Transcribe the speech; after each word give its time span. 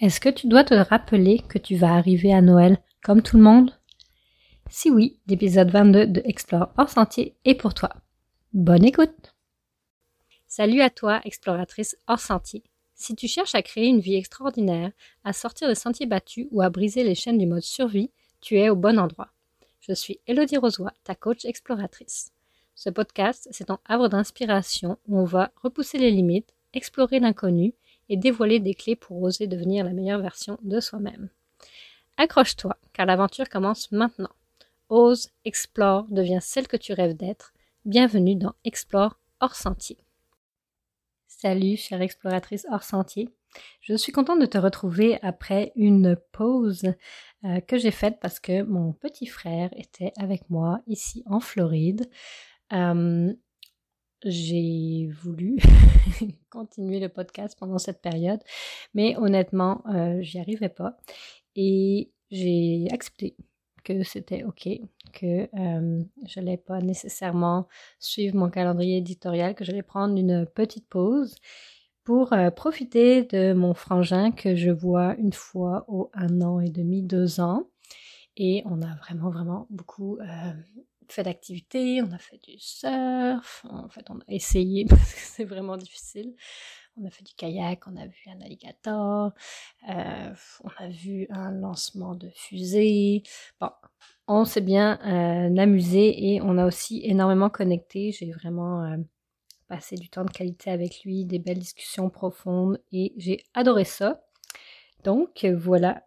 Est-ce 0.00 0.18
que 0.18 0.30
tu 0.30 0.46
dois 0.46 0.64
te 0.64 0.72
rappeler 0.72 1.42
que 1.46 1.58
tu 1.58 1.76
vas 1.76 1.92
arriver 1.92 2.32
à 2.32 2.40
Noël 2.40 2.78
comme 3.04 3.20
tout 3.20 3.36
le 3.36 3.42
monde? 3.42 3.78
Si 4.70 4.90
oui, 4.90 5.20
l'épisode 5.26 5.70
22 5.70 6.06
de 6.06 6.22
Explore 6.24 6.72
hors 6.78 6.88
sentier 6.88 7.36
est 7.44 7.54
pour 7.54 7.74
toi. 7.74 7.90
Bonne 8.54 8.86
écoute 8.86 9.34
Salut 10.46 10.80
à 10.80 10.88
toi, 10.88 11.20
exploratrice 11.24 11.98
hors 12.06 12.18
sentier. 12.18 12.62
Si 12.94 13.14
tu 13.14 13.28
cherches 13.28 13.54
à 13.54 13.60
créer 13.60 13.88
une 13.88 14.00
vie 14.00 14.14
extraordinaire, 14.14 14.90
à 15.22 15.34
sortir 15.34 15.68
des 15.68 15.74
sentiers 15.74 16.06
battus 16.06 16.46
ou 16.50 16.62
à 16.62 16.70
briser 16.70 17.04
les 17.04 17.14
chaînes 17.14 17.36
du 17.36 17.44
mode 17.44 17.60
survie, 17.60 18.10
tu 18.40 18.58
es 18.58 18.70
au 18.70 18.76
bon 18.76 18.98
endroit. 18.98 19.28
Je 19.80 19.92
suis 19.92 20.18
Elodie 20.26 20.56
Rosoy, 20.56 20.90
ta 21.04 21.14
coach 21.14 21.44
exploratrice. 21.44 22.32
Ce 22.74 22.88
podcast, 22.88 23.48
c'est 23.50 23.66
ton 23.66 23.76
havre 23.84 24.08
d'inspiration 24.08 24.96
où 25.08 25.20
on 25.20 25.24
va 25.24 25.52
repousser 25.62 25.98
les 25.98 26.10
limites, 26.10 26.54
explorer 26.72 27.20
l'inconnu 27.20 27.74
dévoiler 28.16 28.60
des 28.60 28.74
clés 28.74 28.96
pour 28.96 29.22
oser 29.22 29.46
devenir 29.46 29.84
la 29.84 29.92
meilleure 29.92 30.20
version 30.20 30.58
de 30.62 30.80
soi-même. 30.80 31.28
Accroche-toi, 32.16 32.76
car 32.92 33.06
l'aventure 33.06 33.48
commence 33.48 33.90
maintenant. 33.92 34.34
Ose, 34.88 35.30
explore, 35.44 36.06
deviens 36.10 36.40
celle 36.40 36.68
que 36.68 36.76
tu 36.76 36.92
rêves 36.92 37.16
d'être. 37.16 37.52
Bienvenue 37.84 38.36
dans 38.36 38.54
Explore 38.64 39.18
hors 39.40 39.54
sentier. 39.54 39.98
Salut, 41.26 41.76
chère 41.76 42.02
exploratrice 42.02 42.66
hors 42.70 42.82
sentier. 42.82 43.30
Je 43.80 43.94
suis 43.94 44.12
contente 44.12 44.40
de 44.40 44.46
te 44.46 44.58
retrouver 44.58 45.18
après 45.22 45.72
une 45.76 46.16
pause 46.32 46.92
euh, 47.44 47.60
que 47.60 47.78
j'ai 47.78 47.90
faite 47.90 48.18
parce 48.20 48.38
que 48.38 48.62
mon 48.62 48.92
petit 48.92 49.26
frère 49.26 49.70
était 49.76 50.12
avec 50.16 50.48
moi 50.50 50.80
ici 50.86 51.22
en 51.26 51.40
Floride. 51.40 52.10
Euh, 52.72 53.32
j'ai 54.24 55.08
voulu 55.22 55.58
continuer 56.50 57.00
le 57.00 57.08
podcast 57.08 57.56
pendant 57.58 57.78
cette 57.78 58.02
période, 58.02 58.40
mais 58.94 59.16
honnêtement, 59.16 59.82
euh, 59.88 60.20
j'y 60.20 60.38
arrivais 60.38 60.68
pas. 60.68 60.98
Et 61.56 62.10
j'ai 62.30 62.86
accepté 62.92 63.36
que 63.82 64.02
c'était 64.02 64.44
OK, 64.44 64.68
que 65.12 65.48
euh, 65.58 66.02
je 66.26 66.40
n'allais 66.40 66.58
pas 66.58 66.80
nécessairement 66.80 67.66
suivre 67.98 68.36
mon 68.36 68.50
calendrier 68.50 68.98
éditorial, 68.98 69.54
que 69.54 69.64
j'allais 69.64 69.82
prendre 69.82 70.16
une 70.16 70.46
petite 70.46 70.88
pause 70.88 71.34
pour 72.04 72.32
euh, 72.32 72.50
profiter 72.50 73.24
de 73.24 73.52
mon 73.52 73.74
frangin 73.74 74.32
que 74.32 74.54
je 74.54 74.70
vois 74.70 75.16
une 75.16 75.32
fois 75.32 75.84
au 75.88 76.10
un 76.14 76.40
an 76.42 76.60
et 76.60 76.70
demi, 76.70 77.02
deux 77.02 77.40
ans. 77.40 77.68
Et 78.36 78.62
on 78.66 78.80
a 78.82 78.94
vraiment, 78.96 79.30
vraiment 79.30 79.66
beaucoup 79.70 80.18
fait 81.12 81.22
d'activités, 81.22 82.02
on 82.02 82.12
a 82.12 82.18
fait 82.18 82.40
du 82.42 82.58
surf, 82.58 83.64
en 83.68 83.88
fait 83.88 84.08
on 84.10 84.18
a 84.18 84.24
essayé 84.28 84.84
parce 84.88 85.14
que 85.14 85.20
c'est 85.20 85.44
vraiment 85.44 85.76
difficile. 85.76 86.34
On 86.96 87.06
a 87.06 87.10
fait 87.10 87.24
du 87.24 87.34
kayak, 87.34 87.86
on 87.86 87.96
a 87.96 88.06
vu 88.06 88.18
un 88.26 88.40
alligator, 88.40 89.32
euh, 89.88 90.34
on 90.64 90.84
a 90.84 90.88
vu 90.88 91.26
un 91.30 91.52
lancement 91.52 92.14
de 92.14 92.28
fusée. 92.34 93.22
Bon, 93.60 93.70
on 94.26 94.44
s'est 94.44 94.60
bien 94.60 94.98
euh, 95.06 95.56
amusé 95.56 96.34
et 96.34 96.42
on 96.42 96.58
a 96.58 96.66
aussi 96.66 97.00
énormément 97.04 97.48
connecté. 97.48 98.12
J'ai 98.12 98.32
vraiment 98.32 98.84
euh, 98.84 98.96
passé 99.68 99.96
du 99.96 100.10
temps 100.10 100.24
de 100.24 100.30
qualité 100.30 100.70
avec 100.70 101.02
lui, 101.04 101.24
des 101.24 101.38
belles 101.38 101.60
discussions 101.60 102.10
profondes 102.10 102.82
et 102.92 103.14
j'ai 103.16 103.44
adoré 103.54 103.84
ça. 103.84 104.22
Donc 105.04 105.46
voilà 105.46 106.04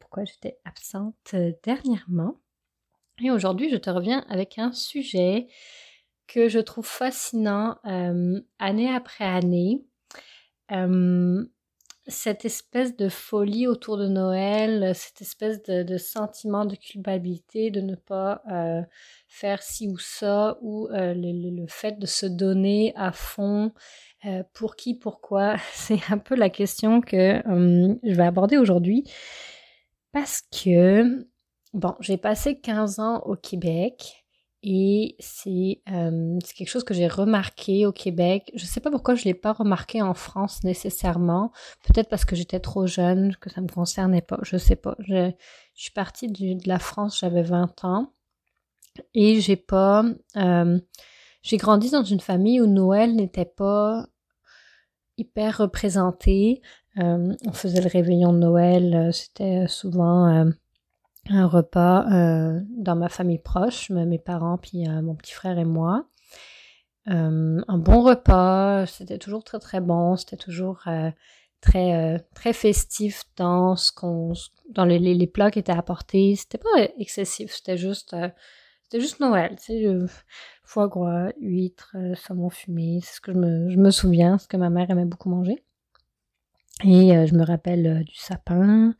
pourquoi 0.00 0.24
j'étais 0.24 0.58
absente 0.64 1.34
dernièrement. 1.62 2.36
Et 3.22 3.30
aujourd'hui, 3.30 3.70
je 3.70 3.76
te 3.76 3.90
reviens 3.90 4.24
avec 4.28 4.58
un 4.58 4.72
sujet 4.72 5.46
que 6.26 6.48
je 6.48 6.58
trouve 6.58 6.86
fascinant 6.86 7.76
euh, 7.86 8.40
année 8.58 8.92
après 8.92 9.24
année. 9.24 9.84
Euh, 10.72 11.44
cette 12.06 12.44
espèce 12.44 12.96
de 12.96 13.08
folie 13.08 13.66
autour 13.66 13.96
de 13.96 14.08
Noël, 14.08 14.94
cette 14.94 15.22
espèce 15.22 15.62
de, 15.62 15.96
sentiment 15.96 16.66
de 16.66 16.74
culpabilité 16.74 17.70
de 17.70 17.80
ne 17.80 17.94
pas 17.94 18.42
euh, 18.50 18.82
faire 19.26 19.62
ci 19.62 19.88
ou 19.88 19.96
ça, 19.96 20.58
ou 20.60 20.88
le, 20.90 21.14
le, 21.14 21.66
fait 21.66 21.98
de 21.98 22.04
se 22.04 22.26
donner 22.26 22.92
à 22.94 23.12
fond, 23.12 23.72
pour 24.52 24.76
qui, 24.76 24.94
pourquoi, 24.94 25.56
c'est 25.72 26.00
un 26.10 26.18
peu 26.18 26.34
la 26.34 26.50
question 26.50 27.00
que 27.00 27.40
je 28.02 28.14
vais 28.14 28.24
aborder 28.26 28.58
aujourd'hui. 28.58 29.04
Parce 30.12 30.42
que 30.42 31.26
Bon, 31.74 31.96
j'ai 31.98 32.16
passé 32.18 32.60
15 32.60 33.00
ans 33.00 33.18
au 33.26 33.34
Québec 33.34 34.24
et 34.62 35.16
euh, 35.18 36.38
c'est 36.44 36.54
quelque 36.54 36.68
chose 36.68 36.84
que 36.84 36.94
j'ai 36.94 37.08
remarqué 37.08 37.84
au 37.84 37.90
Québec. 37.90 38.52
Je 38.54 38.62
ne 38.62 38.68
sais 38.68 38.78
pas 38.78 38.92
pourquoi 38.92 39.16
je 39.16 39.22
ne 39.22 39.24
l'ai 39.24 39.34
pas 39.34 39.52
remarqué 39.52 40.00
en 40.00 40.14
France 40.14 40.62
nécessairement. 40.62 41.50
Peut-être 41.84 42.08
parce 42.08 42.24
que 42.24 42.36
j'étais 42.36 42.60
trop 42.60 42.86
jeune, 42.86 43.34
que 43.40 43.50
ça 43.50 43.60
ne 43.60 43.66
me 43.66 43.72
concernait 43.72 44.22
pas. 44.22 44.38
Je 44.42 44.54
ne 44.54 44.60
sais 44.60 44.76
pas. 44.76 44.94
Je, 45.00 45.32
suis 45.74 45.90
partie 45.90 46.28
de 46.28 46.68
la 46.68 46.78
France, 46.78 47.18
j'avais 47.18 47.42
20 47.42 47.84
ans. 47.84 48.12
Et 49.12 49.40
j'ai 49.40 49.56
pas... 49.56 50.04
Euh, 50.36 50.78
j'ai 51.42 51.56
grandi 51.56 51.90
dans 51.90 52.04
une 52.04 52.20
famille 52.20 52.60
où 52.60 52.66
Noël 52.66 53.16
n'était 53.16 53.44
pas 53.44 54.06
hyper 55.18 55.58
représenté. 55.58 56.62
Euh, 56.98 57.34
on 57.44 57.52
faisait 57.52 57.80
le 57.80 57.88
réveillon 57.88 58.32
de 58.32 58.38
Noël, 58.38 59.10
c'était 59.12 59.66
souvent 59.66 60.46
un 61.30 61.46
repas 61.46 62.06
euh, 62.12 62.60
dans 62.76 62.96
ma 62.96 63.08
famille 63.08 63.38
proche, 63.38 63.90
mes 63.90 64.18
parents, 64.18 64.58
puis 64.58 64.88
euh, 64.88 65.02
mon 65.02 65.14
petit 65.14 65.32
frère 65.32 65.58
et 65.58 65.64
moi. 65.64 66.06
Euh, 67.08 67.60
un 67.66 67.78
bon 67.78 68.02
repas, 68.02 68.86
c'était 68.86 69.18
toujours 69.18 69.44
très 69.44 69.58
très 69.58 69.80
bon, 69.80 70.16
c'était 70.16 70.36
toujours 70.36 70.84
très 71.60 72.24
très 72.34 72.52
festif 72.52 73.24
dans 73.36 73.76
ce 73.76 73.92
qu'on 73.92 74.32
dans 74.70 74.84
les, 74.84 74.98
les, 74.98 75.26
plats 75.26 75.50
qui 75.50 75.58
étaient 75.58 75.72
apportés. 75.72 76.34
C'était 76.36 76.58
pas 76.58 76.88
excessif, 76.98 77.52
c'était 77.54 77.76
juste 77.76 78.16
c'était 78.84 79.00
juste 79.00 79.20
Noël, 79.20 79.56
tu 79.56 79.64
sais, 79.64 79.86
foie 80.62 80.88
gras, 80.88 81.30
huîtres, 81.40 81.96
saumon 82.16 82.50
fumé, 82.50 83.00
c'est 83.02 83.16
ce 83.16 83.20
que 83.20 83.32
je 83.32 83.38
me, 83.38 83.70
je 83.70 83.78
me 83.78 83.90
souviens, 83.90 84.38
ce 84.38 84.46
que 84.46 84.56
ma 84.56 84.70
mère 84.70 84.90
aimait 84.90 85.06
beaucoup 85.06 85.30
manger. 85.30 85.62
Et 86.82 87.16
euh, 87.16 87.26
je 87.26 87.34
me 87.34 87.44
rappelle 87.44 87.86
euh, 87.86 88.02
du 88.02 88.16
sapin, 88.16 88.94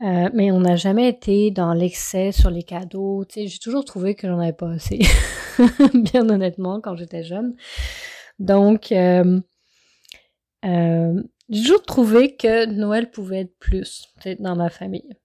euh, 0.00 0.30
mais 0.32 0.52
on 0.52 0.60
n'a 0.60 0.76
jamais 0.76 1.08
été 1.08 1.50
dans 1.50 1.72
l'excès 1.72 2.30
sur 2.30 2.50
les 2.50 2.62
cadeaux. 2.62 3.24
J'ai 3.34 3.58
toujours 3.58 3.84
trouvé 3.84 4.14
que 4.14 4.28
j'en 4.28 4.38
avais 4.38 4.52
pas 4.52 4.70
assez, 4.70 5.00
bien 5.94 6.28
honnêtement, 6.30 6.80
quand 6.80 6.94
j'étais 6.94 7.24
jeune. 7.24 7.56
Donc, 8.38 8.88
j'ai 8.90 9.42
toujours 11.50 11.82
trouvé 11.82 12.36
que 12.36 12.66
Noël 12.66 13.10
pouvait 13.10 13.40
être 13.40 13.58
plus 13.58 14.04
dans 14.38 14.54
ma 14.54 14.70
famille. 14.70 15.16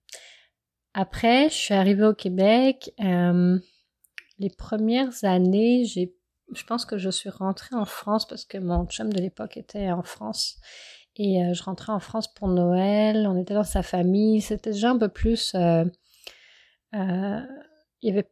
Après, 0.94 1.48
je 1.50 1.54
suis 1.54 1.74
arrivée 1.74 2.04
au 2.04 2.14
Québec. 2.14 2.90
les 2.98 4.50
premières 4.58 5.24
années, 5.24 5.84
j'ai, 5.84 6.14
je 6.52 6.64
pense 6.64 6.84
que 6.84 6.98
je 6.98 7.10
suis 7.10 7.30
rentrée 7.30 7.76
en 7.76 7.84
France 7.84 8.26
parce 8.26 8.44
que 8.44 8.58
mon 8.58 8.86
chum 8.86 9.12
de 9.12 9.20
l'époque 9.20 9.56
était 9.56 9.92
en 9.92 10.02
France. 10.02 10.58
Et 11.16 11.42
euh, 11.42 11.52
je 11.52 11.62
rentrais 11.62 11.92
en 11.92 12.00
France 12.00 12.32
pour 12.32 12.48
Noël, 12.48 13.26
on 13.26 13.36
était 13.36 13.54
dans 13.54 13.64
sa 13.64 13.82
famille, 13.82 14.40
c'était 14.40 14.70
déjà 14.70 14.90
un 14.90 14.98
peu 14.98 15.08
plus... 15.08 15.52
Euh, 15.54 15.84
euh, 16.94 17.40
il 18.00 18.08
y 18.08 18.10
avait, 18.10 18.28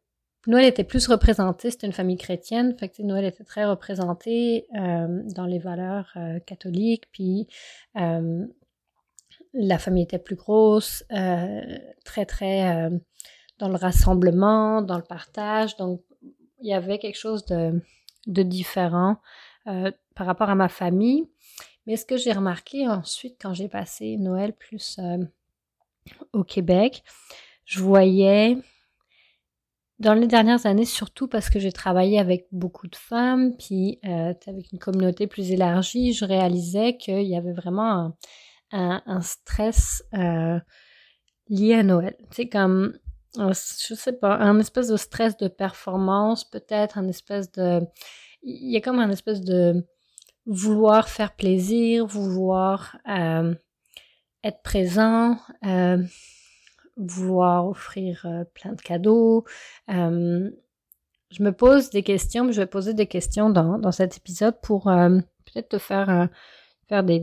Noël 0.47 0.65
était 0.65 0.85
plus 0.85 1.07
représenté, 1.07 1.71
c'était 1.71 1.87
une 1.87 1.93
famille 1.93 2.17
chrétienne, 2.17 2.77
fait 2.77 2.89
que 2.89 3.03
Noël 3.03 3.25
était 3.25 3.45
très 3.45 3.67
représenté 3.67 4.67
dans 4.73 5.47
les 5.47 5.59
valeurs 5.59 6.17
catholiques, 6.47 7.05
puis 7.13 7.47
la 7.95 9.79
famille 9.79 10.03
était 10.03 10.19
plus 10.19 10.35
grosse, 10.35 11.05
très 11.09 12.27
très 12.27 12.91
dans 13.59 13.69
le 13.69 13.77
rassemblement, 13.77 14.83
dans 14.83 14.97
le 14.97 15.05
partage, 15.05 15.77
donc 15.77 16.03
il 16.61 16.69
y 16.69 16.75
avait 16.75 16.99
quelque 16.99 17.19
chose 17.19 17.45
de, 17.45 17.81
de 18.27 18.43
différent 18.43 19.19
par 19.65 20.27
rapport 20.27 20.51
à 20.51 20.55
ma 20.55 20.69
famille. 20.69 21.29
Mais 21.87 21.97
ce 21.97 22.05
que 22.05 22.17
j'ai 22.17 22.33
remarqué 22.33 22.87
ensuite 22.87 23.37
quand 23.41 23.55
j'ai 23.55 23.69
passé 23.69 24.17
Noël 24.17 24.53
plus 24.53 24.99
euh, 24.99 25.25
au 26.33 26.45
Québec, 26.45 27.03
je 27.65 27.81
voyais 27.81 28.59
dans 30.01 30.15
les 30.15 30.27
dernières 30.27 30.65
années, 30.65 30.87
surtout 30.87 31.29
parce 31.29 31.51
que 31.51 31.59
j'ai 31.59 31.73
travaillé 31.73 32.19
avec 32.19 32.47
beaucoup 32.53 32.89
de 32.89 32.97
femmes, 32.97 33.55
puis 33.57 34.01
euh, 34.07 34.33
avec 34.47 34.73
une 34.73 34.79
communauté 34.79 35.27
plus 35.27 35.53
élargie, 35.53 36.15
je 36.15 36.25
réalisais 36.25 36.97
qu'il 36.97 37.27
y 37.27 37.37
avait 37.37 37.53
vraiment 37.53 38.17
un, 38.73 39.21
stress 39.21 40.03
euh, 40.15 40.59
lié 41.51 41.75
à 41.75 41.83
Noël. 41.83 42.17
C'est 42.31 42.49
comme, 42.49 42.95
je 43.37 43.95
sais 43.95 44.15
pas, 44.15 44.37
un 44.37 44.59
espèce 44.59 44.89
de 44.89 44.97
stress 44.97 45.37
de 45.37 45.49
performance, 45.49 46.45
peut-être, 46.45 46.97
un 46.97 47.07
espèce 47.07 47.53
de... 47.53 47.83
Il 48.43 48.71
y 48.73 48.77
a 48.79 48.81
comme 48.81 49.01
un 49.01 49.11
espèce 49.11 49.43
de 49.43 49.85
vouloir 50.51 51.09
faire 51.09 51.35
plaisir, 51.35 52.05
vouloir 52.07 52.99
euh, 53.09 53.55
être 54.43 54.63
présent, 54.63 55.39
euh, 55.65 56.03
vouloir 56.97 57.69
offrir 57.69 58.27
euh, 58.27 58.45
plein 58.53 58.73
de 58.73 58.83
cadeaux. 58.83 59.45
je 59.89 61.43
me 61.43 61.51
pose 61.53 61.91
des 61.91 62.03
questions, 62.03 62.51
je 62.51 62.61
vais 62.61 62.67
poser 62.67 62.95
des 62.95 63.07
questions 63.07 63.49
dans, 63.49 63.79
dans 63.79 63.93
cet 63.93 64.17
épisode 64.17 64.61
pour 64.61 64.85
peut-être 64.85 65.69
te 65.69 65.79
faire, 65.79 66.29
faire 66.89 67.05
des, 67.05 67.21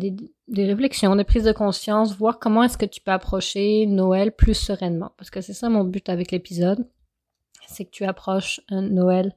des 0.48 0.66
réflexions, 0.66 1.14
des 1.18 1.26
prises 1.26 1.44
de 1.44 1.52
conscience, 1.52 2.16
voir 2.16 2.40
comment 2.40 2.64
est-ce 2.64 2.78
que 2.78 2.86
tu 2.86 3.02
peux 3.02 3.12
approcher 3.12 3.86
Noël 3.86 4.32
plus 4.32 4.54
sereinement. 4.54 5.12
Parce 5.18 5.30
que 5.30 5.42
c'est 5.42 5.54
ça 5.54 5.68
mon 5.68 5.84
but 5.84 6.08
avec 6.08 6.32
l'épisode, 6.32 6.88
c'est 7.68 7.84
que 7.84 7.92
tu 7.92 8.06
approches 8.06 8.62
Noël 8.72 9.36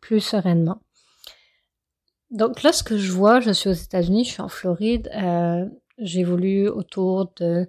plus 0.00 0.20
sereinement. 0.20 0.83
Donc 2.34 2.64
là, 2.64 2.72
ce 2.72 2.82
que 2.82 2.98
je 2.98 3.12
vois, 3.12 3.38
je 3.38 3.52
suis 3.52 3.70
aux 3.70 3.74
États-Unis, 3.74 4.24
je 4.24 4.30
suis 4.32 4.42
en 4.42 4.48
Floride, 4.48 5.08
euh, 5.14 5.66
j'évolue 5.98 6.66
autour 6.66 7.32
de 7.36 7.68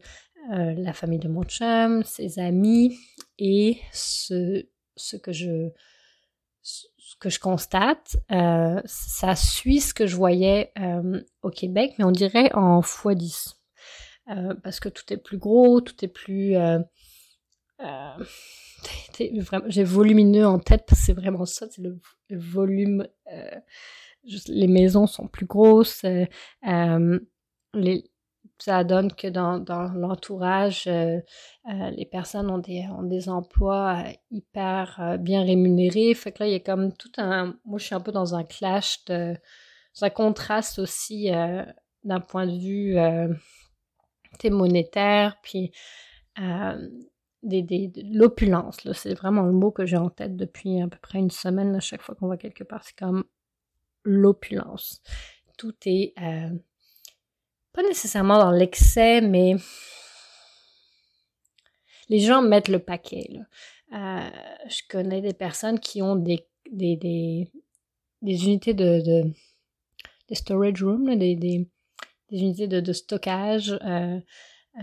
euh, 0.52 0.74
la 0.76 0.92
famille 0.92 1.20
de 1.20 1.28
mon 1.28 1.44
chum, 1.44 2.04
ses 2.04 2.40
amis, 2.40 2.98
et 3.38 3.78
ce, 3.94 4.66
que 5.22 5.32
je 5.32 5.70
que 7.20 7.30
je 7.30 7.40
constate, 7.40 8.18
euh, 8.32 8.82
ça 8.86 9.36
suit 9.36 9.82
ce 9.82 9.94
que 9.94 10.08
je 10.08 10.16
voyais 10.16 10.74
au 11.44 11.52
Québec, 11.52 11.94
mais 12.00 12.04
on 12.04 12.12
dirait 12.12 12.52
en 12.56 12.82
x10. 12.82 13.54
Euh, 14.32 14.56
parce 14.64 14.80
que 14.80 14.90
tout 14.90 15.14
est 15.14 15.18
plus 15.18 15.38
gros, 15.38 15.80
tout 15.80 16.04
est 16.04 16.08
plus... 16.08 16.56
J'ai 19.68 19.84
volumineux 19.84 20.48
en 20.48 20.58
tête 20.58 20.86
parce 20.88 21.02
que 21.02 21.06
c'est 21.06 21.14
vraiment 21.14 21.46
ça, 21.46 21.68
c'est 21.70 21.84
le, 21.84 22.00
volume. 22.32 23.08
Les 24.48 24.68
maisons 24.68 25.07
sont 25.07 25.27
plus 25.27 25.45
grosses. 25.45 26.04
les, 27.74 28.04
ça 28.57 28.83
donne 28.83 29.12
que 29.13 29.27
dans, 29.27 29.63
l'entourage, 29.94 30.88
euh, 30.88 31.19
euh, 31.69 31.89
les 31.92 32.06
personnes 32.06 32.50
ont 32.50 32.60
des, 32.60 33.30
emplois 33.30 34.04
euh, 34.06 34.12
hyper 34.31 34.98
euh, 35.00 35.18
bien 35.18 35.44
rémunérés. 35.44 36.13
Fait 36.13 36.31
que 36.31 36.44
là, 36.44 36.48
il 36.48 36.54
y 36.54 36.56
a 36.56 36.60
comme 36.60 36.94
tout 36.94 37.12
un... 37.18 37.56
Moi, 37.66 37.80
je 37.80 37.86
suis 37.86 37.95
un 37.95 38.01
peu 38.01 38.12
dans 38.12 38.36
un 38.36 38.44
clash 38.44 39.04
de... 39.06 39.36
un 40.01 40.10
contraste 40.10 40.80
aussi 40.80 41.33
euh, 41.33 41.63
d'un 42.04 42.19
point 42.19 42.48
de 42.48 42.57
vue 42.57 42.95
monétaire, 44.50 45.38
puis 45.42 45.71
des, 46.38 47.62
de 47.63 48.18
l'opulence. 48.18 48.78
C'est 48.94 49.16
vraiment 49.16 49.44
le 49.44 49.54
mot 49.54 49.71
que 49.71 49.86
j'ai 49.86 49.98
en 49.98 50.10
tête 50.10 50.36
depuis 50.36 50.81
à 50.81 50.88
peu 50.88 50.98
près 51.01 51.19
une 51.19 51.31
semaine. 51.31 51.71
Là, 51.74 51.80
chaque 51.80 52.01
fois 52.01 52.16
qu'on 52.16 52.28
va 52.28 52.38
quelque 52.38 52.63
part, 52.63 52.83
c'est 52.83 52.98
comme 52.98 53.24
l'opulence. 54.06 55.02
Tout 55.57 55.75
est 55.86 56.13
pas 57.74 57.84
nécessairement 57.84 58.38
dans 58.38 58.52
l'excès, 58.52 59.19
mais 59.22 59.56
les 62.10 62.19
gens 62.19 62.42
mettent 62.42 62.69
le 62.69 62.80
paquet. 62.80 63.28
Là. 63.30 63.42
Euh, 63.94 64.30
je 64.68 64.81
connais 64.90 65.22
des 65.22 65.34
personnes 65.34 65.80
qui 65.80 66.02
ont 66.02 66.16
des, 66.16 66.48
des, 66.72 66.96
des, 66.96 68.46
unités 68.46 68.74
de, 68.74 69.02
de 69.02 70.36
storage 70.36 70.84
rooms, 70.84 71.07
là, 71.07 71.16
des, 71.16 71.36
des, 71.36 71.68
unités 72.31 72.68
de, 72.68 72.94
stockage. 72.94 73.72
Euh, 73.86 74.19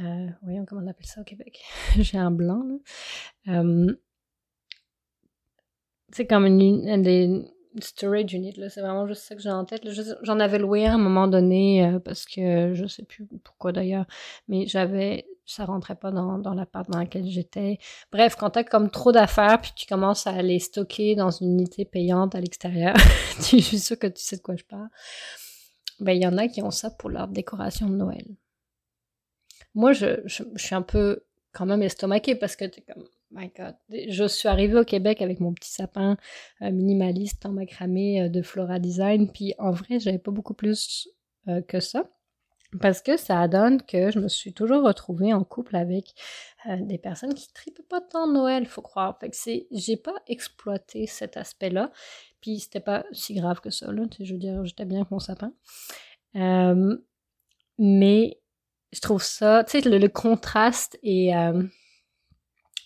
euh, 0.00 0.26
voyons 0.42 0.64
comment 0.64 0.82
on 0.82 0.86
appelle 0.86 1.06
ça 1.06 1.20
au 1.20 1.24
Québec. 1.24 1.62
J'ai 1.98 2.19
un 2.19 2.30
blanc. 2.30 2.64
Euh, 3.48 3.94
c'est 6.12 6.26
comme 6.26 6.46
une, 6.46 6.88
une, 6.88 7.48
storage 7.80 8.34
unit, 8.34 8.52
là, 8.56 8.69
c'est 8.69 8.80
vraiment 8.80 9.06
juste 9.06 9.22
ça 9.22 9.34
que 9.34 9.40
j'ai 9.40 9.50
en 9.50 9.64
tête. 9.64 9.82
J'en 10.22 10.40
avais 10.40 10.58
loué 10.58 10.86
à 10.86 10.94
un 10.94 10.98
moment 10.98 11.28
donné 11.28 11.86
euh, 11.86 11.98
parce 11.98 12.26
que 12.26 12.74
je 12.74 12.86
sais 12.86 13.04
plus 13.04 13.26
pourquoi 13.44 13.72
d'ailleurs, 13.72 14.06
mais 14.48 14.66
j'avais 14.66 15.26
ça 15.44 15.64
rentrait 15.64 15.96
pas 15.96 16.10
dans, 16.10 16.38
dans 16.38 16.54
dans 16.54 17.00
lequel 17.00 17.26
j'étais. 17.26 17.78
Bref, 18.12 18.36
quand 18.36 18.50
t'as 18.50 18.64
comme 18.64 18.90
trop 18.90 19.12
d'affaires 19.12 19.60
puis 19.60 19.72
tu 19.74 19.86
commences 19.86 20.26
à 20.26 20.40
les 20.42 20.58
stocker 20.58 21.14
dans 21.14 21.30
une 21.30 21.52
unité 21.52 21.84
payante 21.84 22.34
à 22.34 22.40
l'extérieur, 22.40 22.94
je 23.38 23.58
suis 23.58 23.78
sûre 23.78 23.98
que 23.98 24.06
tu 24.06 24.22
sais 24.22 24.36
de 24.36 24.42
quoi 24.42 24.56
je 24.56 24.64
parle. 24.64 24.88
Ben, 26.00 26.12
il 26.12 26.22
y 26.22 26.26
en 26.26 26.38
a 26.38 26.48
qui 26.48 26.62
ont 26.62 26.70
ça 26.70 26.90
pour 26.90 27.10
leur 27.10 27.28
décoration 27.28 27.88
de 27.88 27.96
Noël. 27.96 28.24
Moi, 29.74 29.92
je, 29.92 30.20
je, 30.26 30.42
je 30.54 30.64
suis 30.64 30.74
un 30.74 30.82
peu 30.82 31.24
quand 31.52 31.66
même 31.66 31.82
estomaquée 31.82 32.34
parce 32.34 32.56
que 32.56 32.64
t'es 32.64 32.82
comme, 32.82 33.04
My 33.32 33.50
God. 33.56 33.75
Je 33.90 34.25
suis 34.29 34.49
arrivée 34.49 34.79
au 34.79 34.84
Québec 34.84 35.23
avec 35.23 35.40
mon 35.40 35.55
petit 35.55 35.70
sapin 35.70 36.17
euh, 36.61 36.70
minimaliste 36.70 37.46
en 37.46 37.52
macramé 37.52 38.23
euh, 38.23 38.29
de 38.29 38.43
Flora 38.43 38.79
Design, 38.79 39.31
puis 39.32 39.55
en 39.58 39.70
vrai, 39.70 39.99
j'avais 39.99 40.19
pas 40.19 40.31
beaucoup 40.31 40.55
plus 40.55 41.08
euh, 41.49 41.62
que 41.62 41.81
ça. 41.81 42.11
Parce 42.81 43.02
que 43.02 43.17
ça 43.17 43.46
donne 43.49 43.82
que 43.82 44.11
je 44.11 44.19
me 44.19 44.29
suis 44.29 44.55
toujours 44.55 44.82
retrouvée 44.82 45.34
en 45.34 45.44
couple 45.44 45.76
avec 45.76 46.14
des 46.67 46.96
personnes 46.96 47.34
qui 47.34 47.52
tripent 47.52 47.87
pas 47.87 48.00
tant 48.00 48.26
Noël, 48.26 48.64
faut 48.64 48.81
croire. 48.81 49.19
Fait 49.20 49.29
que 49.29 49.37
c'est, 49.37 49.67
j'ai 49.70 49.99
pas 49.99 50.14
exploité 50.26 51.06
cet 51.06 51.37
aspect-là. 51.37 51.93
Puis 52.40 52.61
c'était 52.61 52.81
pas 52.81 53.05
si 53.12 53.34
grave 53.34 53.61
que 53.61 53.69
ça. 53.69 53.88
Je 54.20 54.32
veux 54.32 54.38
dire, 54.38 54.64
j'étais 54.64 54.87
bien 54.87 55.00
avec 55.00 55.11
mon 55.11 55.19
sapin. 55.19 55.52
Mais 57.79 58.38
je 58.93 59.00
trouve 59.00 59.23
ça, 59.23 59.64
tu 59.64 59.81
sais, 59.81 59.88
le, 59.88 60.08
contraste 60.08 60.99
euh, 61.05 61.62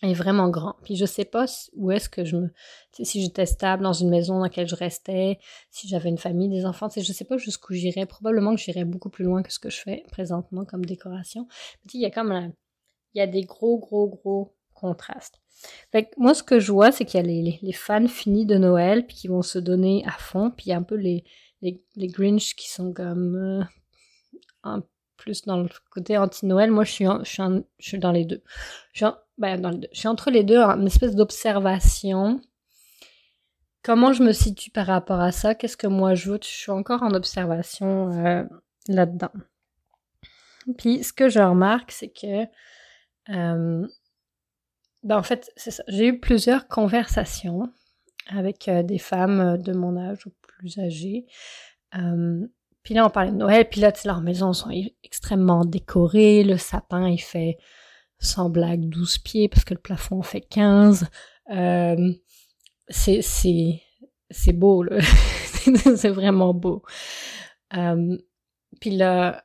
est 0.06 0.14
vraiment 0.14 0.48
grand. 0.48 0.76
Puis 0.82 0.96
je 0.96 1.04
sais 1.04 1.24
pas 1.24 1.46
où 1.74 1.90
est-ce 1.90 2.08
que 2.08 2.24
je 2.24 2.36
me... 2.36 2.50
si 2.92 3.20
j'étais 3.20 3.46
stable 3.46 3.82
dans 3.82 3.92
une 3.92 4.08
maison 4.08 4.34
dans 4.34 4.44
laquelle 4.44 4.68
je 4.68 4.74
restais, 4.74 5.38
si 5.70 5.88
j'avais 5.88 6.08
une 6.08 6.18
famille, 6.18 6.48
des 6.48 6.64
enfants, 6.66 6.88
je 6.94 7.12
sais 7.12 7.24
pas 7.24 7.36
jusqu'où 7.36 7.74
j'irais. 7.74 8.06
Probablement 8.06 8.54
que 8.54 8.60
j'irais 8.60 8.84
beaucoup 8.84 9.10
plus 9.10 9.24
loin 9.24 9.42
que 9.42 9.52
ce 9.52 9.58
que 9.58 9.70
je 9.70 9.80
fais 9.80 10.04
présentement 10.10 10.64
comme 10.64 10.84
décoration. 10.84 11.48
il 11.92 12.00
y 12.00 12.06
a 12.06 12.10
comme 12.10 12.32
un... 12.32 12.52
Il 13.14 13.18
y 13.18 13.22
a 13.22 13.26
des 13.26 13.42
gros, 13.42 13.78
gros, 13.78 14.08
gros 14.08 14.56
contrastes. 14.74 15.40
Fait 15.90 16.10
moi, 16.18 16.34
ce 16.34 16.42
que 16.42 16.60
je 16.60 16.70
vois, 16.70 16.92
c'est 16.92 17.06
qu'il 17.06 17.18
y 17.18 17.22
a 17.22 17.26
les, 17.26 17.58
les, 17.62 17.72
fans 17.72 18.06
finis 18.08 18.44
de 18.44 18.58
Noël, 18.58 19.06
puis 19.06 19.16
qui 19.16 19.28
vont 19.28 19.40
se 19.40 19.58
donner 19.58 20.04
à 20.06 20.12
fond, 20.12 20.50
puis 20.50 20.66
il 20.66 20.68
y 20.68 20.72
a 20.72 20.76
un 20.76 20.82
peu 20.82 20.96
les, 20.96 21.24
les, 21.62 21.82
les 21.94 22.08
Grinch 22.08 22.54
qui 22.54 22.68
sont 22.70 22.92
comme... 22.92 23.36
Euh, 23.36 23.64
un 24.64 24.82
plus 25.26 25.42
dans 25.42 25.58
le 25.58 25.68
côté 25.90 26.16
anti-Noël. 26.16 26.70
Moi, 26.70 26.84
je 26.84 26.92
suis, 26.92 27.04
je, 27.04 27.24
suis 27.24 27.42
je 27.78 27.88
suis 27.88 27.98
dans 27.98 28.12
les 28.12 28.24
deux. 28.24 28.42
Je 28.92 29.04
suis, 29.04 29.14
ben, 29.36 29.60
entre 30.04 30.30
les 30.30 30.44
deux, 30.44 30.58
une 30.58 30.86
espèce 30.86 31.16
d'observation. 31.16 32.40
Comment 33.82 34.12
je 34.12 34.22
me 34.22 34.32
situe 34.32 34.70
par 34.70 34.86
rapport 34.86 35.20
à 35.20 35.32
ça? 35.32 35.54
Qu'est-ce 35.54 35.76
que 35.76 35.88
moi 35.88 36.14
je 36.14 36.30
veux? 36.30 36.38
Je 36.40 36.48
suis 36.48 36.70
encore 36.70 37.02
en 37.02 37.12
observation 37.12 38.12
euh, 38.12 38.44
là-dedans. 38.88 39.32
Puis, 40.78 41.02
ce 41.02 41.12
que 41.12 41.28
je 41.28 41.40
remarque, 41.40 41.90
c'est 41.90 42.08
que... 42.08 42.44
Euh, 43.30 43.86
ben, 45.02 45.16
en 45.18 45.22
fait. 45.22 45.52
J'ai 45.88 46.06
eu 46.06 46.20
plusieurs 46.20 46.68
conversations 46.68 47.72
avec 48.28 48.68
euh, 48.68 48.84
des 48.84 48.98
femmes 48.98 49.58
de 49.58 49.72
mon 49.72 49.96
âge 49.96 50.26
ou 50.26 50.32
plus 50.40 50.78
âgées. 50.78 51.26
Euh, 51.96 52.46
puis 52.86 52.94
là, 52.94 53.04
on 53.04 53.10
parlait 53.10 53.32
de 53.32 53.36
Noël, 53.36 53.68
puis 53.68 53.80
là, 53.80 53.90
tu 53.90 54.02
sais, 54.02 54.06
leurs 54.06 54.20
maisons 54.20 54.52
sont 54.52 54.70
extrêmement 55.02 55.64
décorées, 55.64 56.44
le 56.44 56.56
sapin, 56.56 57.08
il 57.08 57.18
fait, 57.18 57.58
sans 58.20 58.48
blague, 58.48 58.88
12 58.88 59.18
pieds, 59.18 59.48
parce 59.48 59.64
que 59.64 59.74
le 59.74 59.80
plafond 59.80 60.22
fait 60.22 60.40
15. 60.40 61.08
Euh, 61.50 62.12
c'est, 62.88 63.22
beau, 64.52 64.84
c'est 65.96 66.10
vraiment 66.10 66.54
beau. 66.54 66.84
Euh, 67.76 68.16
puis 68.80 68.90
là, 68.90 69.44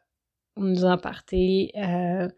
on 0.56 0.62
nous 0.62 0.86
a 0.86 1.00
parté, 1.00 1.72
euh, 1.78 2.30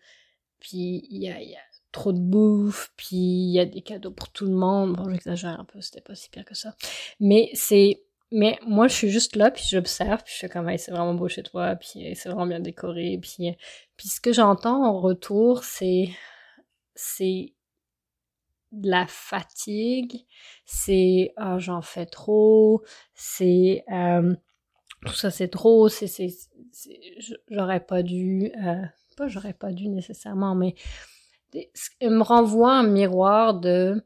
puis 0.61 1.05
il 1.09 1.21
y 1.21 1.29
a, 1.29 1.41
y 1.41 1.53
a 1.53 1.59
trop 1.91 2.13
de 2.13 2.21
bouffe, 2.21 2.93
puis 2.95 3.17
il 3.17 3.51
y 3.51 3.59
a 3.59 3.65
des 3.65 3.81
cadeaux 3.81 4.11
pour 4.11 4.29
tout 4.29 4.45
le 4.45 4.55
monde. 4.55 4.93
Bon, 4.95 5.09
j'exagère 5.11 5.59
un 5.59 5.65
peu, 5.65 5.81
c'était 5.81 5.99
pas 5.99 6.15
si 6.15 6.29
pire 6.29 6.45
que 6.45 6.55
ça. 6.55 6.73
Mais 7.19 7.49
c'est 7.55 8.05
mais 8.35 8.57
moi, 8.65 8.87
je 8.87 8.95
suis 8.95 9.09
juste 9.09 9.35
là, 9.35 9.51
puis 9.51 9.63
j'observe, 9.69 10.23
puis 10.23 10.33
je 10.33 10.39
fais 10.39 10.49
comme, 10.49 10.67
hey, 10.67 10.79
c'est 10.79 10.89
vraiment 10.89 11.13
beau 11.13 11.27
chez 11.27 11.43
toi, 11.43 11.75
puis 11.75 12.15
c'est 12.15 12.29
vraiment 12.29 12.47
bien 12.47 12.59
décoré, 12.59 13.19
puis, 13.21 13.55
puis 13.95 14.07
ce 14.09 14.19
que 14.19 14.33
j'entends 14.33 14.83
en 14.83 14.99
retour, 14.99 15.63
c'est, 15.63 16.09
c'est 16.95 17.53
de 18.71 18.89
la 18.89 19.05
fatigue, 19.05 20.25
c'est, 20.65 21.31
oh, 21.37 21.59
j'en 21.59 21.83
fais 21.83 22.07
trop, 22.07 22.81
c'est, 23.13 23.83
euh, 23.91 24.35
tout 25.05 25.13
ça 25.13 25.29
c'est 25.29 25.49
trop, 25.49 25.87
c'est, 25.87 26.07
c'est, 26.07 26.31
j'aurais 27.49 27.85
pas 27.85 28.01
dû, 28.01 28.51
euh, 28.65 28.81
pas 29.15 29.27
j'aurais 29.27 29.53
pas 29.53 29.71
dû 29.71 29.89
nécessairement, 29.89 30.55
mais 30.55 30.73
me 32.01 32.23
renvoie 32.23 32.73
un 32.73 32.87
miroir 32.87 33.53
de, 33.53 34.03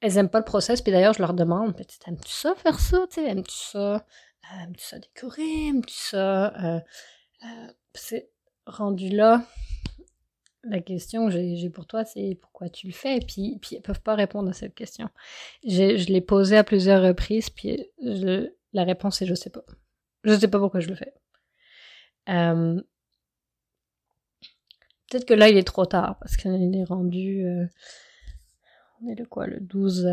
elles 0.00 0.16
aiment 0.18 0.28
pas 0.28 0.38
le 0.38 0.44
process, 0.44 0.80
puis 0.80 0.92
d'ailleurs, 0.92 1.14
je 1.14 1.20
leur 1.20 1.34
demande, 1.34 1.74
aimes-tu 2.06 2.30
ça 2.30 2.54
faire 2.54 2.78
ça, 2.78 3.06
aimes-tu 3.16 3.54
ça, 3.54 3.94
euh, 3.94 4.62
aimes-tu 4.62 4.84
ça 4.84 4.98
décorer, 4.98 5.68
aimes-tu 5.68 5.94
ça, 5.94 6.54
euh, 6.64 6.80
euh, 7.44 7.72
c'est 7.94 8.30
rendu 8.66 9.08
là, 9.08 9.44
la 10.64 10.80
question 10.80 11.26
que 11.28 11.32
j'ai 11.32 11.70
pour 11.70 11.86
toi, 11.86 12.04
c'est 12.04 12.38
pourquoi 12.40 12.68
tu 12.68 12.86
le 12.86 12.92
fais, 12.92 13.18
puis, 13.20 13.58
puis 13.60 13.76
elles 13.76 13.82
peuvent 13.82 14.02
pas 14.02 14.14
répondre 14.14 14.48
à 14.48 14.52
cette 14.52 14.74
question. 14.74 15.08
Je 15.64 16.12
l'ai 16.12 16.20
posée 16.20 16.56
à 16.58 16.64
plusieurs 16.64 17.02
reprises, 17.02 17.50
puis 17.50 17.90
la 17.98 18.84
réponse 18.84 19.22
est 19.22 19.26
je 19.26 19.34
sais 19.34 19.50
pas. 19.50 19.64
Je 20.24 20.38
sais 20.38 20.48
pas 20.48 20.58
pourquoi 20.58 20.80
je 20.80 20.88
le 20.88 20.96
fais. 20.96 21.14
Peut-être 25.10 25.24
que 25.24 25.34
là, 25.34 25.48
il 25.48 25.56
est 25.56 25.66
trop 25.66 25.86
tard, 25.86 26.18
parce 26.20 26.36
qu'il 26.36 26.76
est 26.76 26.84
rendu... 26.84 27.44
On 29.00 29.08
est 29.08 29.14
le 29.14 29.26
quoi, 29.26 29.46
le 29.46 29.60
12, 29.60 30.08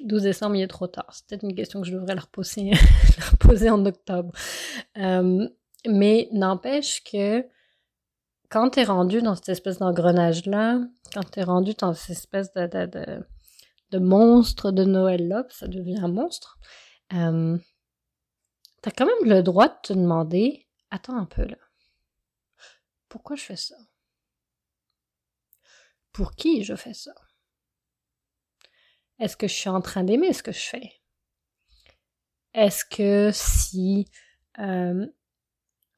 12 0.00 0.20
euh, 0.20 0.28
décembre, 0.28 0.56
il 0.56 0.62
est 0.62 0.68
trop 0.68 0.86
tard. 0.86 1.06
C'est 1.12 1.26
peut-être 1.26 1.44
une 1.44 1.54
question 1.54 1.80
que 1.80 1.86
je 1.86 1.94
devrais 1.94 2.14
leur 2.14 2.28
poser, 2.28 2.70
leur 3.18 3.36
poser 3.38 3.70
en 3.70 3.84
octobre. 3.84 4.32
Euh, 4.96 5.48
mais 5.86 6.28
n'empêche 6.32 7.02
que 7.04 7.44
quand 8.48 8.70
tu 8.70 8.80
es 8.80 8.84
rendu 8.84 9.22
dans 9.22 9.34
cette 9.34 9.50
espèce 9.50 9.78
d'engrenage-là, 9.78 10.80
quand 11.14 11.30
tu 11.30 11.40
es 11.40 11.44
rendu 11.44 11.74
dans 11.74 11.94
cette 11.94 12.16
espèce 12.16 12.52
de, 12.54 12.66
de, 12.66 12.86
de, 12.86 13.26
de 13.90 13.98
monstre 13.98 14.70
de 14.72 14.84
Noël-là, 14.84 15.44
ça 15.50 15.68
devient 15.68 16.00
un 16.02 16.08
monstre, 16.08 16.58
euh, 17.12 17.58
tu 18.82 18.88
as 18.88 18.92
quand 18.92 19.06
même 19.06 19.30
le 19.30 19.42
droit 19.42 19.68
de 19.68 19.76
te 19.82 19.92
demander 19.92 20.66
Attends 20.90 21.16
un 21.16 21.24
peu 21.24 21.44
là. 21.44 21.56
Pourquoi 23.08 23.36
je 23.36 23.42
fais 23.42 23.56
ça? 23.56 23.76
Pour 26.12 26.32
qui 26.34 26.64
je 26.64 26.74
fais 26.74 26.94
ça? 26.94 27.12
Est-ce 29.20 29.36
que 29.36 29.46
je 29.46 29.54
suis 29.54 29.68
en 29.68 29.80
train 29.80 30.02
d'aimer 30.02 30.32
ce 30.32 30.42
que 30.42 30.52
je 30.52 30.58
fais? 30.60 30.92
Est-ce 32.54 32.84
que 32.84 33.30
si 33.32 34.06
euh, 34.58 35.06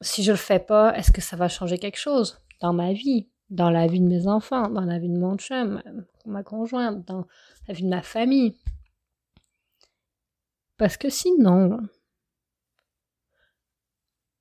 si 0.01 0.23
je 0.23 0.31
le 0.31 0.37
fais 0.37 0.59
pas, 0.59 0.95
est-ce 0.97 1.11
que 1.11 1.21
ça 1.21 1.35
va 1.37 1.47
changer 1.47 1.79
quelque 1.79 1.97
chose 1.97 2.41
dans 2.59 2.73
ma 2.73 2.93
vie, 2.93 3.29
dans 3.49 3.69
la 3.69 3.87
vie 3.87 3.99
de 3.99 4.05
mes 4.05 4.27
enfants, 4.27 4.69
dans 4.69 4.85
la 4.85 4.99
vie 4.99 5.09
de 5.09 5.17
mon 5.17 5.37
chum, 5.37 5.81
ma 6.25 6.43
conjointe, 6.43 7.05
dans 7.05 7.25
la 7.67 7.73
vie 7.73 7.83
de 7.83 7.89
ma 7.89 8.01
famille? 8.01 8.57
Parce 10.77 10.97
que 10.97 11.09
sinon, 11.09 11.79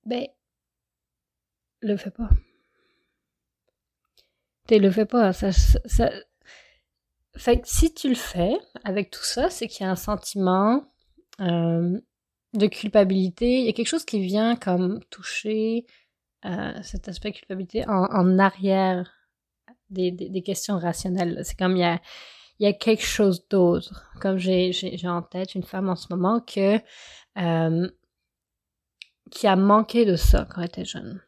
ben, 0.04 0.26
le 1.80 1.96
fais 1.96 2.10
pas. 2.10 2.28
Tu 4.66 4.78
le 4.78 4.90
fais 4.90 5.06
pas. 5.06 5.32
Ça... 5.32 5.50
Fait 7.36 7.60
que 7.60 7.68
si 7.68 7.94
tu 7.94 8.08
le 8.08 8.14
fais 8.14 8.54
avec 8.84 9.10
tout 9.10 9.24
ça, 9.24 9.48
c'est 9.48 9.66
qu'il 9.66 9.84
y 9.84 9.88
a 9.88 9.90
un 9.90 9.96
sentiment 9.96 10.84
euh, 11.40 11.98
de 12.54 12.66
culpabilité. 12.66 13.60
Il 13.60 13.66
y 13.66 13.68
a 13.68 13.72
quelque 13.72 13.88
chose 13.88 14.04
qui 14.04 14.20
vient 14.20 14.54
comme 14.56 15.02
toucher 15.10 15.86
euh, 16.44 16.72
cet 16.82 17.08
aspect 17.08 17.32
culpabilité 17.32 17.84
en, 17.88 18.38
arrière 18.38 19.10
des, 19.88 20.42
questions 20.44 20.78
rationnelles. 20.78 21.40
C'est 21.44 21.58
comme 21.58 21.76
il 21.76 21.98
y 22.58 22.66
a, 22.66 22.72
quelque 22.74 23.04
chose 23.04 23.46
d'autre. 23.48 24.10
Comme 24.20 24.36
j'ai, 24.36 24.72
en 25.04 25.22
tête 25.22 25.54
une 25.54 25.62
femme 25.62 25.88
en 25.88 25.96
ce 25.96 26.08
moment 26.10 26.44
euh, 27.38 27.90
qui 29.30 29.46
a 29.46 29.56
manqué 29.56 30.04
de 30.04 30.16
ça 30.16 30.46
quand 30.50 30.60
elle 30.60 30.68
était 30.68 30.84
jeune. 30.84 31.22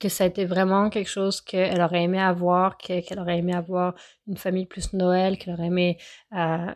Que 0.00 0.08
ça 0.08 0.24
a 0.24 0.26
été 0.26 0.46
vraiment 0.46 0.88
quelque 0.88 1.10
chose 1.10 1.42
qu'elle 1.42 1.80
aurait 1.80 2.04
aimé 2.04 2.18
avoir, 2.18 2.78
qu'elle 2.78 3.20
aurait 3.20 3.38
aimé 3.38 3.52
avoir 3.52 3.94
une 4.26 4.38
famille 4.38 4.64
plus 4.64 4.94
Noël, 4.94 5.36
qu'elle 5.36 5.52
aurait 5.52 5.66
aimé 5.66 5.98
euh, 6.32 6.74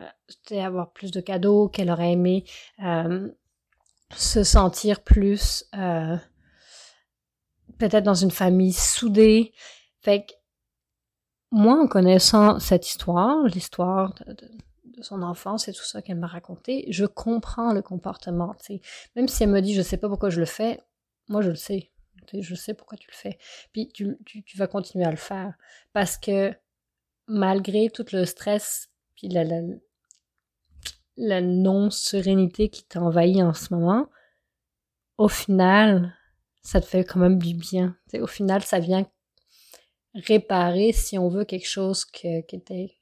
avoir 0.51 0.91
plus 0.91 1.09
de 1.11 1.21
cadeaux, 1.21 1.67
qu'elle 1.67 1.89
aurait 1.89 2.11
aimé 2.11 2.45
euh, 2.83 3.27
se 4.15 4.43
sentir 4.43 5.03
plus 5.03 5.65
euh, 5.75 6.15
peut-être 7.79 8.03
dans 8.03 8.13
une 8.13 8.31
famille 8.31 8.73
soudée. 8.73 9.53
Fait 10.01 10.25
que 10.25 10.33
moi, 11.51 11.81
en 11.81 11.87
connaissant 11.87 12.59
cette 12.59 12.87
histoire, 12.87 13.43
l'histoire 13.45 14.13
de, 14.27 14.49
son 15.01 15.23
enfance 15.23 15.67
et 15.67 15.73
tout 15.73 15.83
ça 15.83 16.01
qu'elle 16.01 16.17
m'a 16.17 16.27
raconté, 16.27 16.85
je 16.89 17.05
comprends 17.05 17.73
le 17.73 17.81
comportement. 17.81 18.55
Même 19.15 19.27
si 19.27 19.43
elle 19.43 19.49
me 19.49 19.61
dit 19.61 19.73
je 19.73 19.81
sais 19.81 19.97
pas 19.97 20.07
pourquoi 20.07 20.29
je 20.29 20.39
le 20.39 20.45
fais, 20.45 20.79
moi 21.27 21.41
je 21.41 21.49
le 21.49 21.55
sais. 21.55 21.91
Je 22.33 22.55
sais 22.55 22.73
pourquoi 22.73 22.97
tu 22.97 23.07
le 23.09 23.15
fais. 23.15 23.37
Puis 23.71 23.89
tu, 23.89 24.17
vas 24.55 24.67
continuer 24.67 25.05
à 25.05 25.11
le 25.11 25.17
faire. 25.17 25.53
Parce 25.93 26.17
que 26.17 26.53
malgré 27.27 27.89
tout 27.89 28.05
le 28.11 28.25
stress, 28.25 28.89
puis 29.15 29.29
la, 31.17 31.41
non-sérénité 31.41 32.69
qui 32.69 32.83
t'envahit 32.83 33.41
en 33.41 33.53
ce 33.53 33.73
moment, 33.73 34.07
au 35.17 35.29
final, 35.29 36.15
ça 36.61 36.81
te 36.81 36.85
fait 36.85 37.03
quand 37.03 37.19
même 37.19 37.39
du 37.39 37.55
bien. 37.55 37.97
au 38.13 38.27
final, 38.27 38.63
ça 38.63 38.79
vient 38.79 39.07
réparer, 40.13 40.91
si 40.93 41.17
on 41.17 41.29
veut, 41.29 41.45
quelque 41.45 41.67
chose 41.67 42.05
qui 42.05 42.27
était 42.27 42.97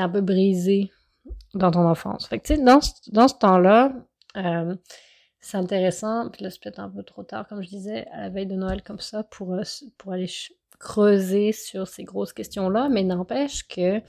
un 0.00 0.08
peu 0.08 0.20
brisé 0.20 0.90
dans 1.54 1.70
ton 1.70 1.86
enfance. 1.86 2.26
Fait 2.26 2.42
dans 2.62 2.80
ce 2.80 3.38
temps-là, 3.38 3.92
euh, 4.36 4.74
c'est 5.42 5.56
intéressant, 5.56 6.30
puis 6.30 6.44
là, 6.44 6.50
c'est 6.50 6.62
peut-être 6.62 6.78
un 6.78 6.88
peu 6.88 7.02
trop 7.02 7.24
tard, 7.24 7.46
comme 7.48 7.62
je 7.62 7.68
disais, 7.68 8.06
à 8.12 8.22
la 8.22 8.28
veille 8.30 8.46
de 8.46 8.54
Noël 8.54 8.82
comme 8.82 9.00
ça, 9.00 9.24
pour, 9.24 9.54
euh, 9.54 9.62
pour 9.98 10.12
aller 10.12 10.30
creuser 10.78 11.52
sur 11.52 11.88
ces 11.88 12.04
grosses 12.04 12.32
questions-là, 12.32 12.88
mais 12.88 13.02
n'empêche 13.02 13.66
que 13.66 14.00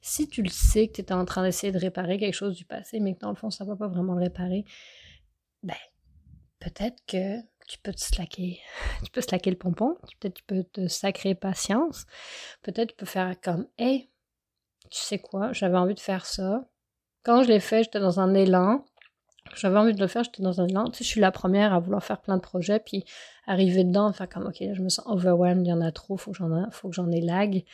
si 0.00 0.28
tu 0.28 0.42
le 0.42 0.48
sais 0.48 0.88
que 0.88 0.94
tu 0.94 1.02
es 1.02 1.12
en 1.12 1.26
train 1.26 1.42
d'essayer 1.42 1.72
de 1.72 1.78
réparer 1.78 2.18
quelque 2.18 2.34
chose 2.34 2.56
du 2.56 2.64
passé, 2.64 3.00
mais 3.00 3.14
que 3.14 3.20
dans 3.20 3.28
le 3.28 3.36
fond, 3.36 3.50
ça 3.50 3.64
va 3.64 3.76
pas 3.76 3.86
vraiment 3.86 4.14
le 4.14 4.22
réparer, 4.22 4.64
ben, 5.62 5.76
peut-être 6.58 6.96
que 7.06 7.38
tu 7.66 7.78
peux 7.82 7.92
te 7.92 8.00
slacker, 8.00 8.58
tu 9.04 9.10
peux 9.10 9.20
slacker 9.20 9.50
le 9.50 9.58
pompon, 9.58 9.98
peut-être 10.20 10.34
tu 10.34 10.44
peux 10.44 10.64
te 10.64 10.88
sacrer 10.88 11.34
patience, 11.34 12.06
peut-être 12.62 12.90
tu 12.90 12.96
peux 12.96 13.06
faire 13.06 13.38
comme, 13.42 13.68
hey, 13.76 14.10
tu 14.90 15.00
sais 15.00 15.18
quoi, 15.18 15.52
j'avais 15.52 15.76
envie 15.76 15.94
de 15.94 16.00
faire 16.00 16.24
ça. 16.24 16.66
Quand 17.24 17.42
je 17.42 17.48
l'ai 17.48 17.60
fait, 17.60 17.84
j'étais 17.84 18.00
dans 18.00 18.20
un 18.20 18.32
élan, 18.32 18.86
j'avais 19.56 19.78
envie 19.78 19.94
de 19.94 20.00
le 20.00 20.06
faire, 20.06 20.24
j'étais 20.24 20.42
dans 20.42 20.60
un 20.60 20.66
élan. 20.66 20.90
Tu 20.90 20.98
sais, 20.98 21.04
je 21.04 21.08
suis 21.08 21.20
la 21.20 21.32
première 21.32 21.72
à 21.72 21.80
vouloir 21.80 22.02
faire 22.02 22.20
plein 22.20 22.36
de 22.36 22.42
projets, 22.42 22.80
puis 22.80 23.04
arriver 23.46 23.84
dedans, 23.84 24.12
faire 24.12 24.28
comme, 24.28 24.46
ok, 24.46 24.56
je 24.72 24.82
me 24.82 24.88
sens 24.88 25.06
overwhelmed, 25.06 25.66
il 25.66 25.70
y 25.70 25.72
en 25.72 25.80
a 25.80 25.92
trop, 25.92 26.16
faut 26.16 26.32
que 26.32 26.36
j'en 26.36 26.70
faut 26.70 26.88
que 26.88 26.94
j'en 26.94 27.10
ai 27.10 27.20
lag, 27.20 27.64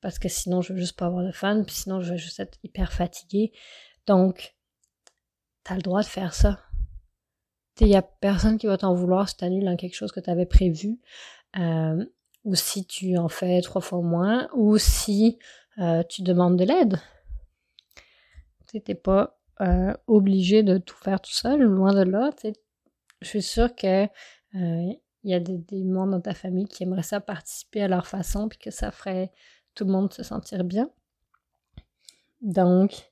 parce 0.00 0.18
que 0.18 0.28
sinon, 0.28 0.60
je 0.60 0.72
veux 0.72 0.78
juste 0.78 0.98
pas 0.98 1.06
avoir 1.06 1.24
de 1.24 1.32
fun, 1.32 1.62
puis 1.64 1.74
sinon, 1.74 2.00
je 2.00 2.12
vais 2.12 2.18
juste 2.18 2.40
être 2.40 2.58
hyper 2.62 2.92
fatiguée. 2.92 3.52
Donc, 4.06 4.54
t'as 5.62 5.76
le 5.76 5.82
droit 5.82 6.02
de 6.02 6.06
faire 6.06 6.34
ça. 6.34 6.60
Il 7.80 7.88
y 7.88 7.96
a 7.96 8.02
personne 8.02 8.58
qui 8.58 8.66
va 8.66 8.76
t'en 8.76 8.94
vouloir 8.94 9.28
si 9.28 9.36
t'annules 9.36 9.76
quelque 9.76 9.94
chose 9.94 10.12
que 10.12 10.20
tu 10.20 10.30
avais 10.30 10.46
prévu, 10.46 11.00
euh, 11.58 12.04
ou 12.44 12.54
si 12.54 12.86
tu 12.86 13.16
en 13.16 13.28
fais 13.28 13.60
trois 13.62 13.80
fois 13.80 14.00
moins, 14.02 14.48
ou 14.54 14.78
si 14.78 15.38
euh, 15.78 16.02
tu 16.08 16.22
demandes 16.22 16.58
de 16.58 16.64
l'aide. 16.64 17.00
Tu 18.82 18.94
pas 18.96 19.38
euh, 19.60 19.92
obligé 20.06 20.62
de 20.62 20.78
tout 20.78 20.96
faire 20.96 21.20
tout 21.20 21.32
seul, 21.32 21.62
loin 21.62 21.94
de 21.94 22.02
là. 22.02 22.30
Je 23.20 23.28
suis 23.28 23.42
sûre 23.42 23.74
que 23.74 24.04
euh, 24.04 24.08
il 25.24 25.30
y 25.30 25.34
a 25.34 25.40
des, 25.40 25.84
membres 25.84 26.12
dans 26.12 26.20
ta 26.20 26.34
famille 26.34 26.66
qui 26.66 26.82
aimeraient 26.82 27.02
ça 27.02 27.20
participer 27.20 27.82
à 27.82 27.88
leur 27.88 28.06
façon, 28.06 28.48
puis 28.48 28.58
que 28.58 28.70
ça 28.70 28.90
ferait 28.90 29.32
tout 29.74 29.84
le 29.84 29.92
monde 29.92 30.12
se 30.12 30.22
sentir 30.22 30.64
bien. 30.64 30.90
Donc, 32.42 33.10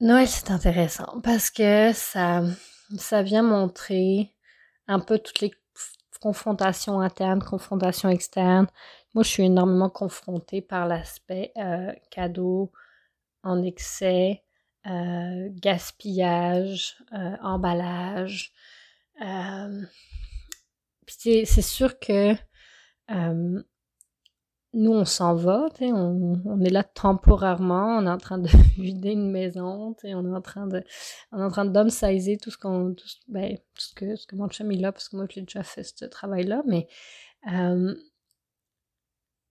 Noël, 0.00 0.26
c'est 0.26 0.50
intéressant 0.50 1.20
parce 1.22 1.50
que 1.50 1.92
ça, 1.92 2.42
ça 2.96 3.22
vient 3.22 3.42
montrer 3.42 4.34
un 4.86 5.00
peu 5.00 5.18
toutes 5.18 5.40
les 5.40 5.52
confrontations 6.20 7.00
internes, 7.00 7.42
confrontations 7.42 8.08
externes. 8.08 8.66
Moi, 9.14 9.24
je 9.24 9.28
suis 9.28 9.44
énormément 9.44 9.90
confrontée 9.90 10.62
par 10.62 10.86
l'aspect 10.86 11.52
euh, 11.56 11.92
cadeau, 12.10 12.72
en 13.42 13.62
excès, 13.62 14.42
euh, 14.86 15.48
gaspillage, 15.52 16.96
euh, 17.12 17.36
emballage. 17.42 18.52
Euh, 19.22 19.82
c'est 21.06 21.44
sûr 21.62 21.98
que 21.98 22.34
nous, 24.74 24.92
on 24.92 25.04
s'en 25.06 25.34
va, 25.34 25.68
on, 25.80 26.40
on, 26.44 26.60
est 26.60 26.70
là 26.70 26.84
temporairement, 26.84 27.98
on 27.98 28.06
est 28.06 28.10
en 28.10 28.18
train 28.18 28.38
de 28.38 28.48
vider 28.78 29.12
une 29.12 29.30
maison, 29.30 29.94
on 30.04 30.26
est 30.26 30.36
en 30.36 30.42
train 30.42 30.66
de 30.66 30.84
on 31.32 31.38
est 31.40 31.42
en 31.42 31.50
train 31.50 31.64
de 31.64 32.36
tout 32.36 32.50
ce 32.50 32.58
qu'on 32.58 32.94
ben, 33.28 33.56
tout 33.56 33.80
ce 33.80 33.94
que 33.94 34.14
ce 34.14 34.26
que 34.26 34.36
mon 34.36 34.48
chum 34.48 34.70
il 34.70 34.84
a 34.84 34.92
parce 34.92 35.08
que 35.08 35.16
moi 35.16 35.26
j'ai 35.30 35.40
déjà 35.40 35.62
fait 35.62 35.82
ce 35.82 36.04
travail 36.04 36.44
là 36.44 36.62
mais 36.66 36.86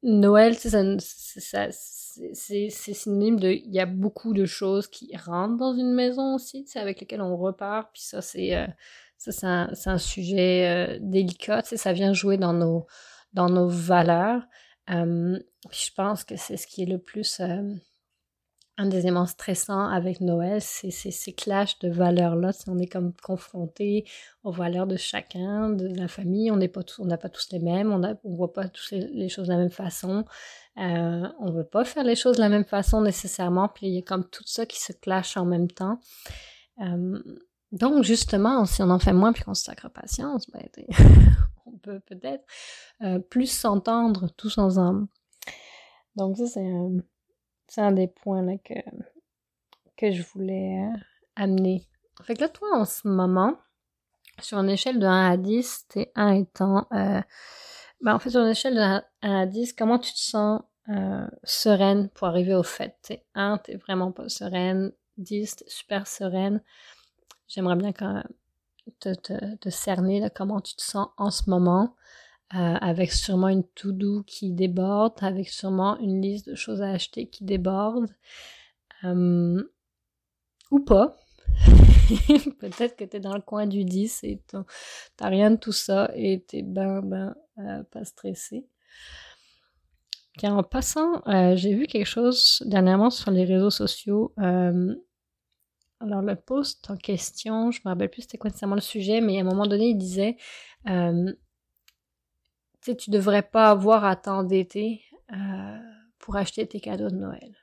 Noël, 0.04 0.56
c'est 0.56 1.72
synonyme 2.70 3.40
de. 3.40 3.50
Il 3.50 3.74
y 3.74 3.80
a 3.80 3.86
beaucoup 3.86 4.34
de 4.34 4.46
choses 4.46 4.88
qui 4.88 5.16
rentrent 5.18 5.58
dans 5.58 5.74
une 5.74 5.94
maison 5.94 6.36
aussi, 6.36 6.66
avec 6.76 7.00
lesquelles 7.00 7.22
on 7.22 7.36
repart. 7.38 7.90
Puis 7.94 8.04
ça, 8.04 8.22
c'est 8.22 8.56
euh, 8.56 8.68
un, 9.44 9.72
un, 9.86 9.98
sujet 9.98 10.68
euh, 10.68 11.00
délicat. 11.02 11.64
Ça 11.64 11.94
vient 11.94 12.14
jouer 12.14 12.38
dans 12.38 12.54
nos, 12.54 12.86
dans 13.34 13.50
nos 13.50 13.68
valeurs. 13.68 14.44
Euh, 14.90 15.40
je 15.72 15.90
pense 15.96 16.24
que 16.24 16.38
c'est 16.38 16.58
ce 16.58 16.68
qui 16.68 16.84
est 16.84 16.88
le 16.88 17.00
plus 17.00 17.42
un 18.80 18.86
des 18.86 19.00
éléments 19.00 19.26
stressants 19.26 19.88
avec 19.88 20.22
Noël, 20.22 20.62
c'est 20.62 20.92
ces 20.92 21.34
clashs 21.34 21.80
de 21.80 21.90
valeurs-là. 21.90 22.52
On 22.68 22.78
est 22.78 22.86
comme 22.86 23.12
confronté 23.24 24.06
aux 24.44 24.52
valeurs 24.52 24.86
de 24.86 24.98
chacun, 24.98 25.72
de 25.72 25.88
la 25.88 26.08
famille. 26.08 26.52
On 26.52 26.58
n'a 26.58 26.68
pas 26.68 26.84
tous 26.84 27.52
les 27.52 27.60
mêmes. 27.60 27.92
On 27.92 27.98
ne 27.98 28.14
voit 28.24 28.54
pas 28.54 28.68
tous 28.68 28.92
les, 28.92 29.30
choses 29.30 29.48
de 29.48 29.54
la 29.54 29.58
même 29.58 29.72
façon. 29.72 30.26
Euh, 30.78 31.28
on 31.40 31.52
veut 31.52 31.64
pas 31.64 31.86
faire 31.86 32.04
les 32.04 32.16
choses 32.16 32.36
de 32.36 32.42
la 32.42 32.50
même 32.50 32.66
façon 32.66 33.02
nécessairement. 33.02 33.68
Puis 33.68 33.88
il 33.88 33.94
y 33.94 33.98
a 33.98 34.04
comme 34.04 34.30
tout 34.30 34.44
ça 34.46 34.68
qui 34.68 34.80
se 34.80 34.94
clash 34.94 35.38
en 35.38 35.46
même 35.46 35.72
temps. 35.72 36.00
Euh, 36.82 37.20
donc 37.72 38.04
justement, 38.04 38.66
si 38.66 38.84
on 38.84 38.92
en 38.92 39.00
fait 39.00 39.14
moins 39.14 39.34
puis 39.34 39.44
qu'on 39.44 39.56
se 39.56 39.64
sacre 39.64 39.90
patience, 39.90 40.52
ben, 40.52 40.62
on 41.66 41.78
peut 41.80 42.00
peut-être 42.00 42.46
euh, 43.02 43.18
plus 43.18 43.52
s'entendre 43.52 44.30
tous 44.38 44.60
ensemble. 44.60 45.08
Donc 46.16 46.38
ça 46.38 46.46
c'est 46.46 46.64
c'est 47.68 47.82
un 47.82 47.92
des 47.92 48.08
points 48.08 48.42
là, 48.42 48.58
que, 48.58 48.74
que 49.98 50.12
je 50.12 50.24
voulais 50.24 50.80
euh, 50.82 50.98
amener 51.36 51.88
fait 52.24 52.36
que 52.36 52.42
là, 52.42 52.50
toi, 52.50 52.70
en 52.74 52.86
ce 52.86 53.08
moment, 53.08 53.58
sur 54.40 54.58
une 54.60 54.70
échelle 54.70 55.00
de 55.00 55.06
1 55.06 55.32
à 55.32 55.38
10, 55.38 55.86
t'es 55.90 56.12
1 56.16 56.34
étant... 56.34 56.88
Euh, 56.92 57.22
ben, 58.02 58.16
en 58.16 58.20
fait, 58.20 58.30
sur 58.32 58.42
une 58.42 58.50
échelle 58.50 58.76
de 58.76 58.82
1 58.82 59.04
à 59.22 59.46
10, 59.46 59.74
comment 59.74 60.00
tu 60.00 60.14
te 60.14 60.20
sens 60.20 60.62
euh, 60.90 61.28
sereine 61.44 62.10
pour 62.10 62.28
arriver 62.28 62.56
au 62.56 62.64
fait? 62.64 62.96
T'es 63.02 63.26
1, 63.36 63.58
t'es 63.60 63.76
vraiment 63.76 64.12
pas 64.12 64.30
sereine. 64.30 64.92
10, 65.18 65.58
t'es 65.58 65.66
super 65.68 66.08
sereine. 66.08 66.62
J'aimerais 67.48 67.76
bien 67.76 67.94
quand 67.94 68.24
te, 69.00 69.14
te, 69.14 69.56
te 69.56 69.70
cerner 69.70 70.20
là, 70.20 70.30
comment 70.30 70.62
tu 70.62 70.76
te 70.76 70.82
sens 70.82 71.08
en 71.18 71.32
ce 71.32 71.50
moment. 71.50 71.96
Euh, 72.56 72.76
avec 72.80 73.12
sûrement 73.12 73.50
une 73.50 73.66
to-do 73.76 74.24
qui 74.24 74.52
déborde, 74.52 75.16
avec 75.20 75.50
sûrement 75.50 76.00
une 76.00 76.22
liste 76.22 76.48
de 76.48 76.56
choses 76.56 76.82
à 76.82 76.92
acheter 76.92 77.28
qui 77.28 77.44
déborde. 77.44 78.08
Euh, 79.04 79.62
ou 80.72 80.80
pas. 80.80 81.18
Peut-être 82.60 82.96
que 82.96 83.04
tu 83.04 83.18
es 83.18 83.20
dans 83.20 83.36
le 83.36 83.42
coin 83.42 83.68
du 83.68 83.84
10 83.84 84.24
et 84.24 84.42
t'as 84.48 85.28
rien 85.28 85.52
de 85.52 85.58
tout 85.58 85.74
ça 85.74 86.10
et 86.16 86.42
t'es 86.48 86.62
ben, 86.62 87.02
ben, 87.02 87.36
euh, 87.58 87.84
pas 87.84 88.06
stressé. 88.06 88.66
En 90.44 90.64
passant, 90.64 91.24
j'ai 91.56 91.74
vu 91.74 91.88
quelque 91.88 92.06
chose 92.06 92.62
dernièrement 92.66 93.10
sur 93.10 93.32
les 93.32 93.44
réseaux 93.44 93.72
sociaux. 93.72 94.34
Alors 94.38 96.22
le 96.22 96.36
post 96.36 96.90
en 96.92 96.96
question, 96.96 97.72
je 97.72 97.82
me 97.84 97.90
rappelle 97.90 98.12
plus 98.12 98.22
c'était 98.22 98.38
quoi 98.38 98.52
nécessairement 98.52 98.76
le 98.76 98.82
sujet, 98.82 99.20
mais 99.20 99.40
à 99.40 99.42
un 99.42 99.46
moment 99.46 99.66
donné, 99.66 99.90
il 99.90 99.98
disait 99.98 100.38
tu 102.88 102.94
sais, 102.94 102.98
tu 102.98 103.10
devrais 103.10 103.42
pas 103.42 103.70
avoir 103.70 104.06
à 104.06 104.16
t'endetter 104.16 105.02
euh, 105.34 105.78
pour 106.20 106.38
acheter 106.38 106.66
tes 106.66 106.80
cadeaux 106.80 107.10
de 107.10 107.16
Noël. 107.16 107.54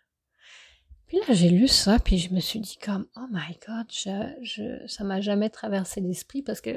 Puis 1.06 1.18
là, 1.18 1.24
j'ai 1.30 1.48
lu 1.48 1.66
ça, 1.66 1.98
puis 1.98 2.18
je 2.18 2.34
me 2.34 2.40
suis 2.40 2.60
dit 2.60 2.76
comme, 2.76 3.06
oh 3.16 3.26
my 3.30 3.58
god, 3.66 3.90
ça 3.90 5.04
m'a 5.04 5.20
jamais 5.22 5.48
traversé 5.48 6.00
l'esprit 6.00 6.42
parce 6.42 6.60
que, 6.60 6.70
tu 6.70 6.76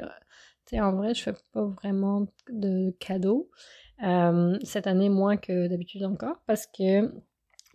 sais, 0.70 0.80
en 0.80 0.92
vrai, 0.94 1.14
je 1.14 1.22
fais 1.22 1.34
pas 1.52 1.64
vraiment 1.64 2.26
de 2.48 2.90
cadeaux. 3.00 3.50
Euh, 4.02 4.58
cette 4.62 4.86
année, 4.86 5.10
moins 5.10 5.36
que 5.36 5.66
d'habitude 5.66 6.04
encore, 6.04 6.40
parce 6.46 6.66
que 6.66 7.12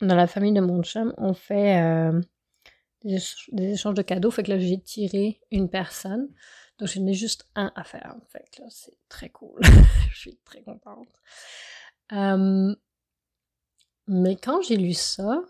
dans 0.01 0.15
la 0.15 0.27
famille 0.27 0.53
de 0.53 0.61
mon 0.61 0.81
chum, 0.81 1.13
on 1.17 1.33
fait 1.33 1.81
euh, 1.81 2.19
des, 3.03 3.17
des, 3.51 3.73
échanges 3.73 3.95
de 3.95 4.01
cadeaux. 4.01 4.31
Fait 4.31 4.43
que 4.43 4.49
là, 4.49 4.57
j'ai 4.57 4.79
tiré 4.79 5.39
une 5.51 5.69
personne. 5.69 6.29
Donc, 6.79 6.89
je 6.89 6.99
n'ai 6.99 7.13
juste 7.13 7.47
un 7.55 7.71
à 7.75 7.83
faire. 7.83 8.15
Fait 8.29 8.45
que 8.51 8.61
là, 8.61 8.67
c'est 8.69 8.97
très 9.09 9.29
cool. 9.29 9.61
je 10.11 10.17
suis 10.17 10.37
très 10.43 10.61
contente. 10.63 11.09
Mais 14.07 14.35
quand 14.35 14.61
j'ai 14.61 14.75
lu 14.75 14.93
ça, 14.93 15.43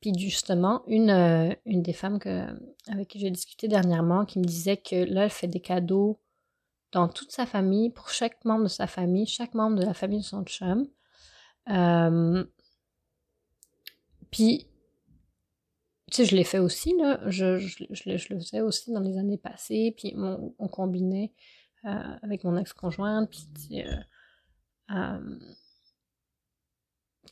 puis 0.00 0.12
justement, 0.18 0.82
une, 0.86 1.10
euh, 1.10 1.54
une 1.66 1.82
des 1.82 1.92
femmes 1.92 2.18
que, 2.18 2.46
avec 2.88 3.08
qui 3.08 3.20
j'ai 3.20 3.30
discuté 3.30 3.68
dernièrement 3.68 4.24
qui 4.24 4.38
me 4.38 4.44
disait 4.44 4.76
que 4.76 4.96
là, 4.96 5.24
elle 5.24 5.30
fait 5.30 5.46
des 5.46 5.60
cadeaux 5.60 6.18
dans 6.92 7.08
toute 7.08 7.30
sa 7.30 7.46
famille, 7.46 7.90
pour 7.90 8.10
chaque 8.10 8.44
membre 8.44 8.64
de 8.64 8.68
sa 8.68 8.86
famille, 8.86 9.26
chaque 9.26 9.54
membre 9.54 9.78
de 9.78 9.84
la 9.84 9.94
famille 9.94 10.20
de 10.20 10.24
son 10.24 10.44
chum. 10.44 10.88
Puis, 14.30 14.66
tu 16.10 16.16
sais, 16.16 16.24
je 16.24 16.36
l'ai 16.36 16.44
fait 16.44 16.58
aussi, 16.58 16.96
là. 16.96 17.20
Je, 17.28 17.58
je, 17.58 17.84
je, 17.90 18.10
le 18.10 18.40
faisais 18.40 18.60
aussi 18.60 18.92
dans 18.92 19.00
les 19.00 19.18
années 19.18 19.38
passées. 19.38 19.94
Puis, 19.96 20.14
on, 20.16 20.54
on 20.58 20.68
combinait 20.68 21.32
euh, 21.84 22.16
avec 22.22 22.44
mon 22.44 22.56
ex-conjointe. 22.56 23.30
Puis, 23.30 23.82
euh, 23.82 23.94
euh, 24.90 25.38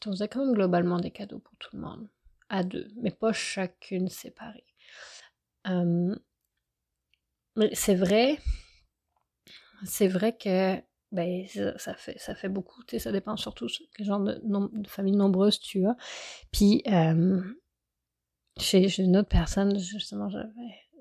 on 0.06 0.12
faisait 0.12 0.28
quand 0.28 0.44
même 0.44 0.54
globalement 0.54 0.99
des 0.99 1.11
cadeaux 1.11 1.40
pour 1.40 1.56
tout 1.58 1.70
le 1.75 1.82
monde 1.82 2.08
à 2.49 2.62
deux, 2.62 2.88
mais 2.97 3.11
pas 3.11 3.32
chacune 3.32 4.08
séparée. 4.08 4.64
Euh, 5.66 6.14
mais 7.56 7.70
c'est 7.75 7.94
vrai, 7.94 8.38
c'est 9.85 10.08
vrai 10.08 10.37
que 10.37 10.76
ben 11.11 11.47
ça, 11.78 11.94
fait 11.94 12.18
ça 12.18 12.35
fait 12.35 12.49
beaucoup, 12.49 12.82
tu 12.85 12.92
sais, 12.92 12.99
ça 12.99 13.12
dépend 13.12 13.37
surtout 13.37 13.66
quel 13.97 14.06
genre 14.06 14.20
de, 14.20 14.40
de 14.44 14.88
famille 14.88 15.16
nombreuse 15.16 15.59
tu 15.59 15.87
as. 15.87 15.96
Puis 16.52 16.83
euh, 16.87 17.42
chez, 18.62 19.01
une 19.01 19.16
autre 19.16 19.29
personne, 19.29 19.79
justement, 19.79 20.29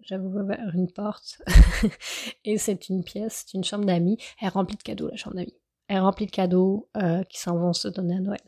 j'avais 0.04 0.24
ouvert 0.24 0.72
une 0.74 0.92
porte 0.92 1.42
et 2.46 2.58
c'est 2.58 2.90
une 2.90 3.04
pièce, 3.04 3.46
c'est 3.46 3.58
une 3.58 3.64
chambre 3.64 3.86
d'amis. 3.86 4.18
Elle 4.42 4.48
est 4.48 4.52
remplie 4.52 4.78
de 4.78 4.84
cadeaux, 4.84 5.10
la 5.10 5.18
chambre 5.18 5.36
d'amis. 5.36 5.56
Elle 5.88 5.98
est 5.98 6.00
remplie 6.00 6.26
de 6.26 6.32
cadeaux 6.32 6.90
euh, 6.98 7.24
qui 7.24 7.40
s'en 7.40 7.58
vont 7.58 7.74
se 7.74 7.88
donner 7.88 8.18
à 8.18 8.20
Noël. 8.20 8.42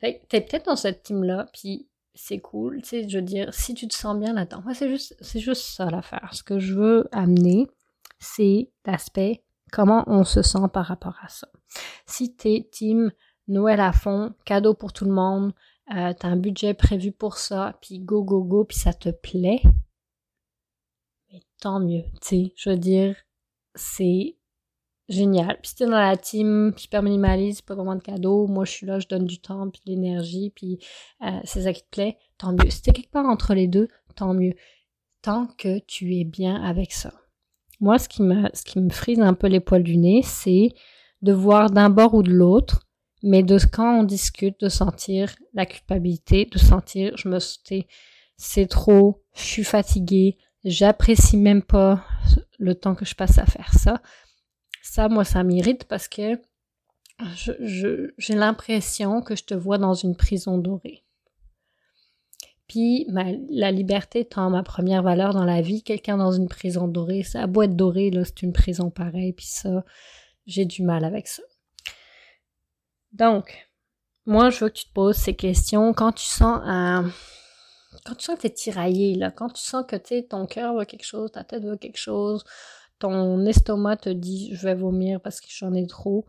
T'es 0.00 0.40
peut-être 0.40 0.66
dans 0.66 0.76
cette 0.76 1.02
team-là, 1.02 1.46
puis 1.52 1.88
c'est 2.14 2.40
cool, 2.40 2.82
tu 2.82 2.88
sais, 2.88 3.08
je 3.08 3.18
veux 3.18 3.24
dire, 3.24 3.52
si 3.52 3.74
tu 3.74 3.88
te 3.88 3.94
sens 3.94 4.18
bien 4.18 4.34
là-dedans. 4.34 4.62
Moi, 4.62 4.74
c'est 4.74 4.88
juste, 4.88 5.16
c'est 5.20 5.40
juste 5.40 5.62
ça 5.62 5.86
l'affaire. 5.90 6.30
Ce 6.32 6.42
que 6.42 6.58
je 6.58 6.74
veux 6.74 7.08
amener, 7.10 7.66
c'est 8.18 8.70
l'aspect 8.86 9.42
comment 9.72 10.04
on 10.06 10.24
se 10.24 10.42
sent 10.42 10.68
par 10.72 10.86
rapport 10.86 11.16
à 11.22 11.28
ça. 11.28 11.48
Si 12.06 12.36
t'es 12.36 12.68
team 12.70 13.10
Noël 13.48 13.80
à 13.80 13.92
fond, 13.92 14.32
cadeau 14.44 14.74
pour 14.74 14.92
tout 14.92 15.04
le 15.04 15.12
monde, 15.12 15.52
euh, 15.90 16.12
t'as 16.18 16.28
un 16.28 16.36
budget 16.36 16.74
prévu 16.74 17.12
pour 17.12 17.36
ça, 17.36 17.78
puis 17.80 17.98
go, 17.98 18.22
go, 18.22 18.42
go, 18.42 18.64
puis 18.64 18.78
ça 18.78 18.92
te 18.92 19.10
plaît, 19.10 19.60
mais 21.32 21.40
tant 21.60 21.80
mieux, 21.80 22.04
tu 22.22 22.50
je 22.56 22.70
veux 22.70 22.76
dire, 22.76 23.16
c'est 23.74 24.36
génial. 25.08 25.58
Puis 25.60 25.70
si 25.70 25.76
t'es 25.76 25.86
dans 25.86 25.92
la 25.92 26.16
team 26.16 26.72
super 26.76 27.02
minimaliste, 27.02 27.62
pas 27.62 27.74
vraiment 27.74 27.96
de 27.96 28.02
cadeaux, 28.02 28.46
moi 28.46 28.64
je 28.64 28.70
suis 28.72 28.86
là, 28.86 28.98
je 28.98 29.06
donne 29.08 29.26
du 29.26 29.40
temps, 29.40 29.68
puis 29.70 29.82
de 29.86 29.90
l'énergie, 29.90 30.50
puis 30.54 30.78
euh, 31.22 31.40
c'est 31.44 31.62
ça 31.62 31.72
qui 31.72 31.82
te 31.82 31.90
plaît, 31.90 32.18
tant 32.38 32.52
mieux. 32.52 32.70
Si 32.70 32.82
t'es 32.82 32.92
quelque 32.92 33.10
part 33.10 33.26
entre 33.26 33.54
les 33.54 33.68
deux, 33.68 33.88
tant 34.14 34.34
mieux. 34.34 34.54
Tant 35.22 35.46
que 35.58 35.78
tu 35.80 36.16
es 36.16 36.24
bien 36.24 36.62
avec 36.62 36.92
ça. 36.92 37.12
Moi, 37.80 37.98
ce 37.98 38.08
qui 38.08 38.22
me, 38.22 38.48
ce 38.52 38.62
qui 38.62 38.78
me 38.78 38.90
frise 38.90 39.20
un 39.20 39.34
peu 39.34 39.46
les 39.46 39.60
poils 39.60 39.82
du 39.82 39.96
nez, 39.96 40.22
c'est 40.22 40.68
de 41.22 41.32
voir 41.32 41.70
d'un 41.70 41.90
bord 41.90 42.14
ou 42.14 42.22
de 42.22 42.30
l'autre, 42.30 42.83
mais 43.24 43.42
de 43.42 43.58
quand 43.72 44.00
on 44.00 44.04
discute, 44.04 44.60
de 44.60 44.68
sentir 44.68 45.34
la 45.54 45.64
culpabilité, 45.64 46.44
de 46.44 46.58
sentir, 46.58 47.16
je 47.16 47.28
me 47.28 47.38
c'est 48.36 48.66
trop, 48.66 49.22
je 49.34 49.42
suis 49.42 49.64
fatiguée, 49.64 50.36
j'apprécie 50.64 51.38
même 51.38 51.62
pas 51.62 52.04
le 52.58 52.74
temps 52.74 52.94
que 52.94 53.06
je 53.06 53.14
passe 53.14 53.38
à 53.38 53.46
faire 53.46 53.72
ça. 53.72 54.02
Ça, 54.82 55.08
moi, 55.08 55.24
ça 55.24 55.42
m'irrite 55.42 55.84
parce 55.84 56.06
que 56.06 56.38
j'ai 57.38 58.34
l'impression 58.34 59.22
que 59.22 59.36
je 59.36 59.44
te 59.44 59.54
vois 59.54 59.78
dans 59.78 59.94
une 59.94 60.16
prison 60.16 60.58
dorée. 60.58 61.04
Puis 62.68 63.06
la 63.08 63.72
liberté 63.72 64.20
étant 64.20 64.50
ma 64.50 64.62
première 64.62 65.02
valeur 65.02 65.32
dans 65.32 65.44
la 65.44 65.62
vie, 65.62 65.82
quelqu'un 65.82 66.18
dans 66.18 66.32
une 66.32 66.48
prison 66.48 66.88
dorée, 66.88 67.22
ça 67.22 67.42
a 67.42 67.46
beau 67.46 67.62
être 67.62 67.76
doré, 67.76 68.10
là, 68.10 68.24
c'est 68.24 68.42
une 68.42 68.52
prison 68.52 68.90
pareille, 68.90 69.32
puis 69.32 69.46
ça, 69.46 69.84
j'ai 70.46 70.66
du 70.66 70.82
mal 70.82 71.04
avec 71.04 71.26
ça. 71.26 71.42
Donc, 73.14 73.68
moi, 74.26 74.50
je 74.50 74.64
veux 74.64 74.68
que 74.68 74.74
tu 74.74 74.84
te 74.86 74.92
poses 74.92 75.16
ces 75.16 75.34
questions. 75.34 75.94
Quand 75.94 76.12
tu 76.12 76.24
sens 76.24 76.60
un... 76.64 77.10
Quand 78.04 78.16
tu 78.16 78.24
sens 78.24 78.38
que 78.38 78.48
tiraillé, 78.48 79.14
là, 79.14 79.30
quand 79.30 79.48
tu 79.48 79.62
sens 79.62 79.84
que, 79.86 80.20
ton 80.20 80.46
cœur 80.46 80.74
veut 80.74 80.84
quelque 80.84 81.06
chose, 81.06 81.32
ta 81.32 81.44
tête 81.44 81.62
veut 81.62 81.76
quelque 81.76 81.96
chose, 81.96 82.44
ton 82.98 83.46
estomac 83.46 83.96
te 83.96 84.10
dit 84.10 84.54
je 84.54 84.66
vais 84.66 84.74
vomir 84.74 85.20
parce 85.22 85.40
que 85.40 85.46
j'en 85.48 85.72
ai 85.72 85.86
trop, 85.86 86.26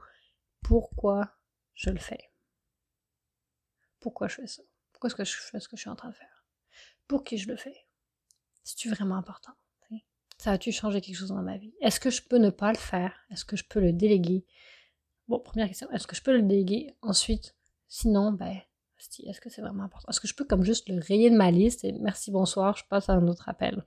pourquoi 0.62 1.32
je 1.74 1.89
le 1.89 2.00
fais? 2.00 2.32
Pourquoi 4.00 4.28
je 4.28 4.36
fais 4.36 4.48
ça? 4.48 4.62
Pourquoi 4.93 5.10
est-ce 5.10 5.15
que 5.15 5.24
je 5.26 5.36
fais 5.36 5.60
ce 5.60 5.67
que 5.67 5.76
je 5.76 5.82
suis 5.82 5.89
en 5.89 5.95
train 5.95 6.10
de 6.10 6.15
faire? 6.15 6.45
Pour 7.08 7.24
qui 7.24 7.38
je 7.38 7.48
le 7.48 7.58
fais? 7.58 7.76
C'est-tu 8.63 8.89
vraiment 8.89 9.17
important? 9.17 9.54
Ça 10.38 10.52
a-tu 10.52 10.71
changé 10.71 11.02
quelque 11.02 11.15
chose 11.15 11.30
dans 11.30 11.41
ma 11.41 11.58
vie? 11.58 11.74
Est-ce 11.82 12.00
que 12.00 12.10
je 12.10 12.21
peux 12.21 12.38
ne 12.38 12.50
pas 12.50 12.71
le 12.71 12.78
faire? 12.78 13.13
Est-ce 13.32 13.45
que 13.45 13.56
je 13.56 13.63
peux 13.63 13.80
le 13.80 13.93
déléguer? 13.93 14.45
Bon, 15.28 15.40
première 15.40 15.68
question, 15.68 15.90
est-ce 15.92 16.06
que 16.06 16.16
je 16.16 16.22
peux 16.22 16.34
le 16.34 16.44
déléguer? 16.44 16.94
Ensuite, 17.02 17.56
sinon, 17.88 18.32
ben, 18.32 18.58
est-ce 19.24 19.42
que 19.42 19.50
c'est 19.50 19.62
vraiment 19.62 19.84
important? 19.84 20.10
Est-ce 20.10 20.20
que 20.20 20.28
je 20.28 20.36
peux 20.36 20.46
comme 20.46 20.64
juste 20.64 20.88
le 20.88 21.02
rayer 21.02 21.30
de 21.30 21.36
ma 21.36 21.52
liste 21.52 21.84
et 21.84 21.92
merci, 21.94 22.32
bonsoir, 22.32 22.78
je 22.78 22.84
passe 22.88 23.10
à 23.10 23.14
un 23.14 23.28
autre 23.28 23.50
appel. 23.50 23.86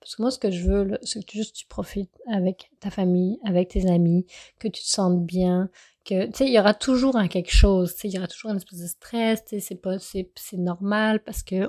Parce 0.00 0.16
que 0.16 0.22
moi, 0.22 0.30
ce 0.32 0.38
que 0.38 0.50
je 0.50 0.68
veux, 0.68 0.98
c'est 1.02 1.24
que 1.24 1.32
juste 1.32 1.54
tu 1.54 1.66
profites 1.66 2.20
avec 2.28 2.72
ta 2.80 2.90
famille, 2.90 3.38
avec 3.44 3.68
tes 3.68 3.88
amis, 3.88 4.26
que 4.58 4.66
tu 4.66 4.82
te 4.82 4.88
sentes 4.88 5.24
bien, 5.24 5.70
que, 6.04 6.26
tu 6.26 6.32
sais, 6.34 6.46
il 6.46 6.52
y 6.52 6.58
aura 6.58 6.74
toujours 6.74 7.16
un 7.16 7.28
quelque 7.28 7.52
chose, 7.52 7.94
tu 7.94 8.00
sais, 8.00 8.08
il 8.08 8.14
y 8.14 8.18
aura 8.18 8.26
toujours 8.26 8.50
une 8.50 8.56
espèce 8.56 8.80
de 8.80 8.86
stress, 8.88 9.44
tu 9.44 9.50
sais, 9.50 9.60
c'est 9.60 9.76
pas, 9.76 9.98
c'est, 10.00 10.28
normal 10.54 11.22
parce 11.22 11.44
que 11.44 11.66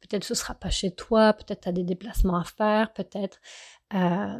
peut-être 0.00 0.24
ce 0.24 0.34
sera 0.34 0.54
pas 0.54 0.70
chez 0.70 0.92
toi, 0.94 1.34
peut-être 1.34 1.62
tu 1.62 1.68
as 1.68 1.72
des 1.72 1.84
déplacements 1.84 2.38
à 2.38 2.44
faire, 2.44 2.92
peut-être, 2.94 3.38
euh, 3.94 4.38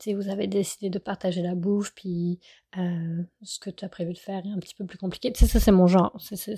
sais, 0.00 0.14
vous 0.14 0.28
avez 0.28 0.46
décidé 0.46 0.90
de 0.90 0.98
partager 0.98 1.42
la 1.42 1.54
bouffe, 1.54 1.92
puis 1.94 2.38
euh, 2.78 3.22
ce 3.42 3.58
que 3.58 3.70
tu 3.70 3.84
as 3.84 3.88
prévu 3.88 4.12
de 4.12 4.18
faire 4.18 4.44
est 4.44 4.50
un 4.50 4.58
petit 4.58 4.74
peu 4.74 4.86
plus 4.86 4.98
compliqué. 4.98 5.32
Tu 5.32 5.40
sais, 5.40 5.46
ça 5.46 5.60
c'est 5.60 5.72
mon 5.72 5.86
genre, 5.86 6.14
ça, 6.20 6.36
c'est, 6.36 6.56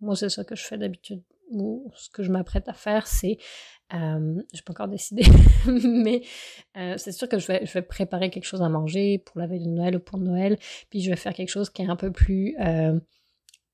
moi 0.00 0.16
c'est 0.16 0.28
ça 0.28 0.44
que 0.44 0.56
je 0.56 0.64
fais 0.64 0.78
d'habitude 0.78 1.22
ou 1.50 1.90
ce 1.94 2.08
que 2.08 2.22
je 2.22 2.30
m'apprête 2.30 2.68
à 2.68 2.72
faire, 2.72 3.06
c'est, 3.06 3.38
euh, 3.94 4.40
je 4.54 4.62
peux 4.62 4.70
encore 4.72 4.88
décider, 4.88 5.24
mais 5.66 6.22
euh, 6.76 6.94
c'est 6.96 7.12
sûr 7.12 7.28
que 7.28 7.38
je 7.38 7.46
vais, 7.46 7.66
je 7.66 7.72
vais 7.72 7.82
préparer 7.82 8.30
quelque 8.30 8.44
chose 8.44 8.62
à 8.62 8.68
manger 8.68 9.18
pour 9.18 9.38
la 9.38 9.46
veille 9.46 9.64
de 9.64 9.68
Noël 9.68 9.96
ou 9.96 10.00
pour 10.00 10.18
Noël, 10.18 10.58
puis 10.88 11.00
je 11.00 11.10
vais 11.10 11.16
faire 11.16 11.34
quelque 11.34 11.50
chose 11.50 11.70
qui 11.70 11.82
est 11.82 11.90
un 11.90 11.96
peu 11.96 12.10
plus 12.10 12.56
euh, 12.60 12.98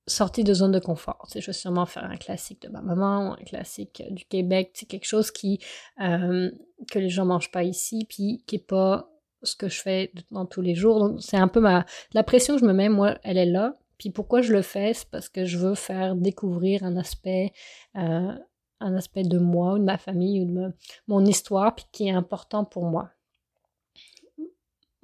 sortie 0.08 0.44
de 0.44 0.54
zone 0.54 0.72
de 0.72 0.78
confort. 0.78 1.28
je 1.34 1.44
vais 1.44 1.52
sûrement 1.52 1.86
faire 1.86 2.04
un 2.04 2.16
classique 2.16 2.62
de 2.62 2.68
ma 2.68 2.80
maman, 2.80 3.34
un 3.34 3.44
classique 3.44 4.02
du 4.10 4.24
Québec, 4.24 4.70
c'est 4.74 4.86
quelque 4.86 5.06
chose 5.06 5.30
qui 5.30 5.60
euh, 6.00 6.50
que 6.90 6.98
les 6.98 7.08
gens 7.08 7.24
mangent 7.24 7.50
pas 7.50 7.64
ici, 7.64 8.06
puis 8.08 8.42
qui 8.46 8.56
est 8.56 8.66
pas 8.66 9.10
ce 9.42 9.54
que 9.54 9.68
je 9.68 9.80
fais 9.80 10.12
dans 10.30 10.46
tous 10.46 10.62
les 10.62 10.74
jours. 10.74 10.98
Donc 10.98 11.22
c'est 11.22 11.36
un 11.36 11.48
peu 11.48 11.60
ma 11.60 11.86
la 12.12 12.22
pression 12.22 12.54
que 12.54 12.60
je 12.60 12.66
me 12.66 12.72
mets, 12.72 12.88
moi, 12.88 13.18
elle 13.22 13.38
est 13.38 13.46
là. 13.46 13.78
Puis 13.98 14.10
pourquoi 14.10 14.42
je 14.42 14.52
le 14.52 14.62
fais, 14.62 14.94
c'est 14.94 15.08
parce 15.10 15.28
que 15.28 15.44
je 15.44 15.58
veux 15.58 15.74
faire 15.74 16.14
découvrir 16.14 16.84
un 16.84 16.96
aspect, 16.96 17.52
euh, 17.96 18.32
un 18.80 18.94
aspect 18.94 19.24
de 19.24 19.38
moi 19.38 19.74
ou 19.74 19.78
de 19.78 19.84
ma 19.84 19.98
famille 19.98 20.42
ou 20.42 20.44
de 20.44 20.72
mon 21.08 21.24
histoire, 21.24 21.74
puis 21.74 21.84
qui 21.90 22.08
est 22.08 22.12
important 22.12 22.64
pour 22.64 22.84
moi. 22.84 23.10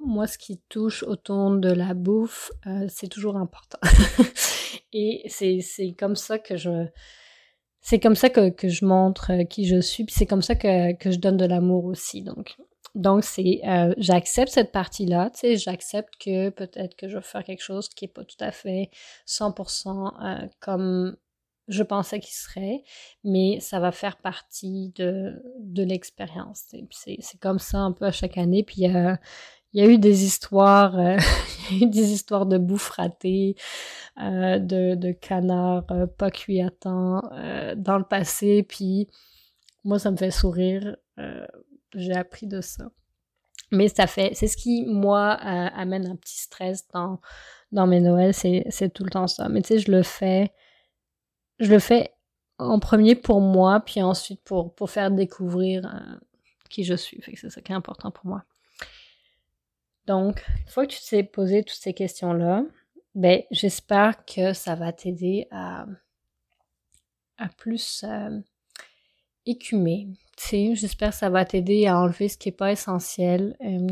Moi, 0.05 0.27
ce 0.27 0.37
qui 0.37 0.61
touche 0.69 1.03
autour 1.03 1.57
de 1.57 1.71
la 1.71 1.93
bouffe, 1.93 2.51
euh, 2.67 2.85
c'est 2.89 3.07
toujours 3.07 3.37
important. 3.37 3.79
Et 4.93 5.23
c'est 5.29 5.95
comme 5.97 6.15
ça 6.15 6.39
que 6.39 6.55
je 6.55 6.87
c'est 7.81 7.99
comme 7.99 8.15
ça 8.15 8.29
que, 8.29 8.49
que, 8.49 8.67
je 8.67 8.83
montre 8.83 9.31
euh, 9.31 9.43
qui 9.43 9.67
je 9.67 9.79
suis, 9.79 10.05
puis 10.05 10.15
c'est 10.17 10.25
comme 10.25 10.41
ça 10.41 10.55
que, 10.55 10.93
que, 10.93 11.11
je 11.11 11.19
donne 11.19 11.37
de 11.37 11.45
l'amour 11.45 11.85
aussi. 11.85 12.23
Donc, 12.23 12.57
donc 12.95 13.23
c'est 13.23 13.61
euh, 13.67 13.93
j'accepte 13.97 14.51
cette 14.51 14.71
partie-là, 14.71 15.29
tu 15.29 15.41
sais, 15.41 15.57
j'accepte 15.57 16.15
que 16.19 16.49
peut-être 16.49 16.95
que 16.95 17.07
je 17.07 17.17
vais 17.17 17.23
faire 17.23 17.43
quelque 17.43 17.61
chose 17.61 17.87
qui 17.89 18.05
est 18.05 18.07
pas 18.07 18.23
tout 18.23 18.37
à 18.39 18.51
fait 18.51 18.89
100% 19.27 20.13
euh, 20.23 20.47
comme 20.59 21.15
je 21.67 21.83
pensais 21.83 22.19
qu'il 22.19 22.33
serait, 22.33 22.83
mais 23.23 23.59
ça 23.59 23.79
va 23.79 23.91
faire 23.91 24.17
partie 24.17 24.91
de, 24.95 25.43
de 25.59 25.83
l'expérience. 25.83 26.63
C'est 26.89 27.39
comme 27.39 27.59
ça 27.59 27.79
un 27.79 27.91
peu 27.91 28.05
à 28.05 28.11
chaque 28.11 28.37
année. 28.37 28.63
Puis 28.63 28.77
il 28.81 28.91
y 28.91 28.95
a, 28.95 29.19
il 29.75 29.83
y 29.83 29.85
a 29.85 29.89
eu 29.91 29.97
des 29.97 30.23
histoires, 30.23 30.97
euh, 30.97 31.17
des 31.81 32.13
histoires 32.13 32.45
de 32.45 32.57
bouffe 32.57 32.91
ratée, 32.91 33.57
euh, 34.17 34.57
de, 34.57 34.95
de 34.95 35.11
canards 35.11 35.85
euh, 35.91 36.07
pas 36.07 36.31
cuits 36.31 36.61
à 36.61 36.69
temps 36.69 37.21
dans 37.75 37.97
le 37.97 38.05
passé. 38.05 38.63
Puis 38.63 39.09
moi, 39.83 39.99
ça 39.99 40.11
me 40.11 40.17
fait 40.17 40.31
sourire. 40.31 40.95
J'ai 41.93 42.13
appris 42.13 42.47
de 42.47 42.61
ça. 42.61 42.85
Mais 43.71 43.89
ça 43.89 44.07
fait, 44.07 44.31
c'est 44.33 44.47
ce 44.47 44.55
qui, 44.55 44.85
moi, 44.85 45.31
amène 45.31 46.07
un 46.07 46.15
petit 46.15 46.37
stress 46.37 46.87
dans, 46.93 47.19
dans 47.73 47.85
mes 47.85 47.99
Noëls. 47.99 48.33
C'est, 48.33 48.89
tout 48.93 49.03
le 49.03 49.09
temps 49.09 49.27
ça. 49.27 49.49
Mais 49.49 49.61
tu 49.61 49.69
sais, 49.69 49.79
je 49.79 49.91
le 49.91 50.03
fais, 50.03 50.53
je 51.59 51.69
le 51.69 51.79
fais 51.79 52.13
en 52.59 52.79
premier 52.79 53.15
pour 53.15 53.41
moi, 53.41 53.81
puis 53.81 54.01
ensuite 54.01 54.41
pour, 54.45 54.73
pour 54.73 54.89
faire 54.89 55.11
découvrir 55.11 55.93
qui 56.69 56.85
je 56.85 56.93
suis. 56.93 57.21
C'est 57.35 57.49
ça 57.49 57.59
qui 57.59 57.73
est 57.73 57.75
important 57.75 58.11
pour 58.11 58.25
moi. 58.25 58.45
Donc, 60.07 60.43
une 60.59 60.67
fois 60.67 60.85
que 60.85 60.93
tu 60.93 60.99
t'es 61.09 61.23
posé 61.23 61.63
toutes 61.63 61.79
ces 61.79 61.93
questions-là, 61.93 62.63
ben, 63.15 63.41
j'espère 63.49 64.25
que 64.25 64.53
ça 64.53 64.75
va 64.75 64.91
t'aider 64.91 65.47
à, 65.49 65.85
à 67.37 67.47
plus 67.49 68.03
euh, 68.03 68.39
écumer. 69.45 70.09
J'espère 70.51 71.11
que 71.11 71.15
ça 71.15 71.29
va 71.29 71.45
t'aider 71.45 71.87
à 71.87 71.97
enlever 71.97 72.27
ce 72.27 72.37
qui 72.37 72.49
n'est 72.49 72.55
pas 72.55 72.73
essentiel, 72.73 73.55
euh, 73.61 73.87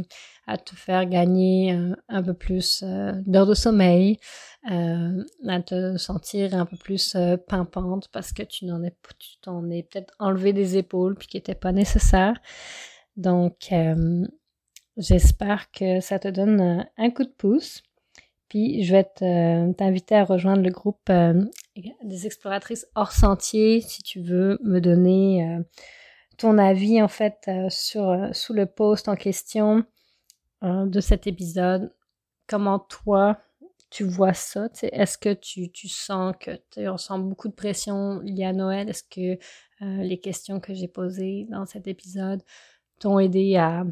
à 0.45 0.58
te 0.58 0.76
faire 0.76 1.06
gagner 1.06 1.73
euh, 1.73 1.95
un 2.10 2.21
peu 2.21 2.34
plus 2.34 2.84
d'heures 2.84 3.47
de 3.47 3.54
sommeil, 3.54 4.19
à 4.65 5.62
te 5.65 5.97
sentir 5.97 6.54
un 6.54 6.65
peu 6.65 6.78
plus 6.78 7.15
pimpante 7.47 8.10
parce 8.10 8.34
que 8.34 8.43
tu 8.43 8.65
n'en 8.65 8.84
es, 8.84 8.93
t'en 9.41 9.69
es 9.69 9.84
peut-être 9.84 10.13
enlevé 10.19 10.52
des 10.52 10.78
épaules 10.78 11.15
puis 11.15 11.28
qui 11.28 11.38
n'était 11.38 11.56
pas 11.56 11.71
nécessaire. 11.71 12.38
Donc, 13.15 13.71
J'espère 14.97 15.71
que 15.71 15.99
ça 16.01 16.19
te 16.19 16.27
donne 16.27 16.62
euh, 16.62 16.84
un 16.97 17.10
coup 17.10 17.23
de 17.23 17.29
pouce. 17.29 17.82
Puis 18.47 18.84
je 18.84 18.95
vais 18.95 19.06
t'inviter 19.73 20.15
à 20.15 20.23
rejoindre 20.23 20.62
le 20.62 20.69
groupe 20.69 21.10
euh, 21.10 21.43
des 22.03 22.27
exploratrices 22.27 22.86
hors 22.93 23.12
sentier 23.12 23.82
si 23.82 24.03
tu 24.03 24.21
veux 24.21 24.60
me 24.63 24.79
donner 24.79 25.43
euh, 25.47 25.63
ton 26.38 26.60
avis 26.60 27.01
en 27.01 27.08
fait 27.08 27.49
sur 27.69 28.29
sous 28.32 28.53
le 28.53 28.67
post 28.67 29.08
en 29.08 29.15
question 29.15 29.84
de 30.62 30.99
cet 30.99 31.25
épisode. 31.25 31.91
Comment 32.45 32.77
toi 32.77 33.39
tu 33.89 34.03
vois 34.03 34.34
ça? 34.34 34.69
Est-ce 34.84 35.17
que 35.17 35.34
tu, 35.34 35.71
tu, 35.71 35.88
sens 35.88 36.36
que 36.39 36.51
tu 36.69 36.88
ressens 36.88 37.17
beaucoup 37.19 37.47
de 37.47 37.53
pression 37.53 38.19
liée 38.19 38.45
à 38.45 38.53
Noël? 38.53 38.88
Est-ce 38.88 39.03
que 39.03 39.39
les 39.82 40.19
questions 40.19 40.60
que 40.60 40.75
j'ai 40.75 40.88
posées 40.88 41.47
dans 41.49 41.65
cet 41.65 41.88
épisode 41.88 42.43
t'ont 42.99 43.17
aidé 43.17 43.56
à 43.56 43.84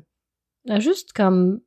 juste 0.80 1.14
comme 1.14 1.62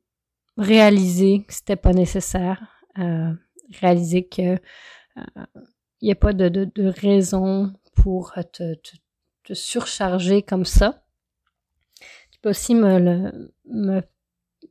réaliser 0.57 1.43
que 1.43 1.53
c'était 1.53 1.75
pas 1.75 1.93
nécessaire, 1.93 2.67
euh, 2.97 3.33
réaliser 3.79 4.27
que 4.27 4.57
il 5.17 5.21
euh, 5.37 5.45
n'y 6.01 6.11
a 6.11 6.15
pas 6.15 6.33
de, 6.33 6.87
raison 6.99 7.73
pour 7.95 8.33
te, 8.51 8.75
surcharger 9.53 10.41
comme 10.41 10.65
ça. 10.65 11.05
Tu 12.31 12.39
peux 12.41 12.49
aussi 12.49 12.75
me 12.75 13.49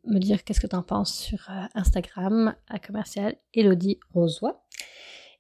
dire 0.05 0.45
qu'est-ce 0.45 0.61
que 0.61 0.67
tu 0.67 0.77
en 0.77 0.83
penses 0.83 1.17
sur 1.17 1.51
euh, 1.51 1.65
Instagram 1.75 2.55
à 2.69 2.79
commercial 2.79 3.37
Elodie 3.53 3.99
Rosoy. 4.13 4.53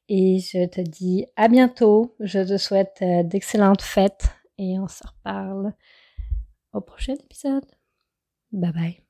Et 0.09 0.38
je 0.38 0.66
te 0.68 0.81
dis 0.83 1.27
à 1.37 1.49
bientôt. 1.49 2.14
Je 2.20 2.40
te 2.40 2.59
souhaite 2.59 3.03
d'excellentes 3.27 3.83
fêtes 3.83 4.31
et 4.59 4.79
on 4.79 4.88
se 4.88 5.03
reparle 5.07 5.73
au 6.73 6.81
prochain 6.81 7.14
épisode. 7.14 7.64
Bye 8.60 8.72
bye. 8.72 9.03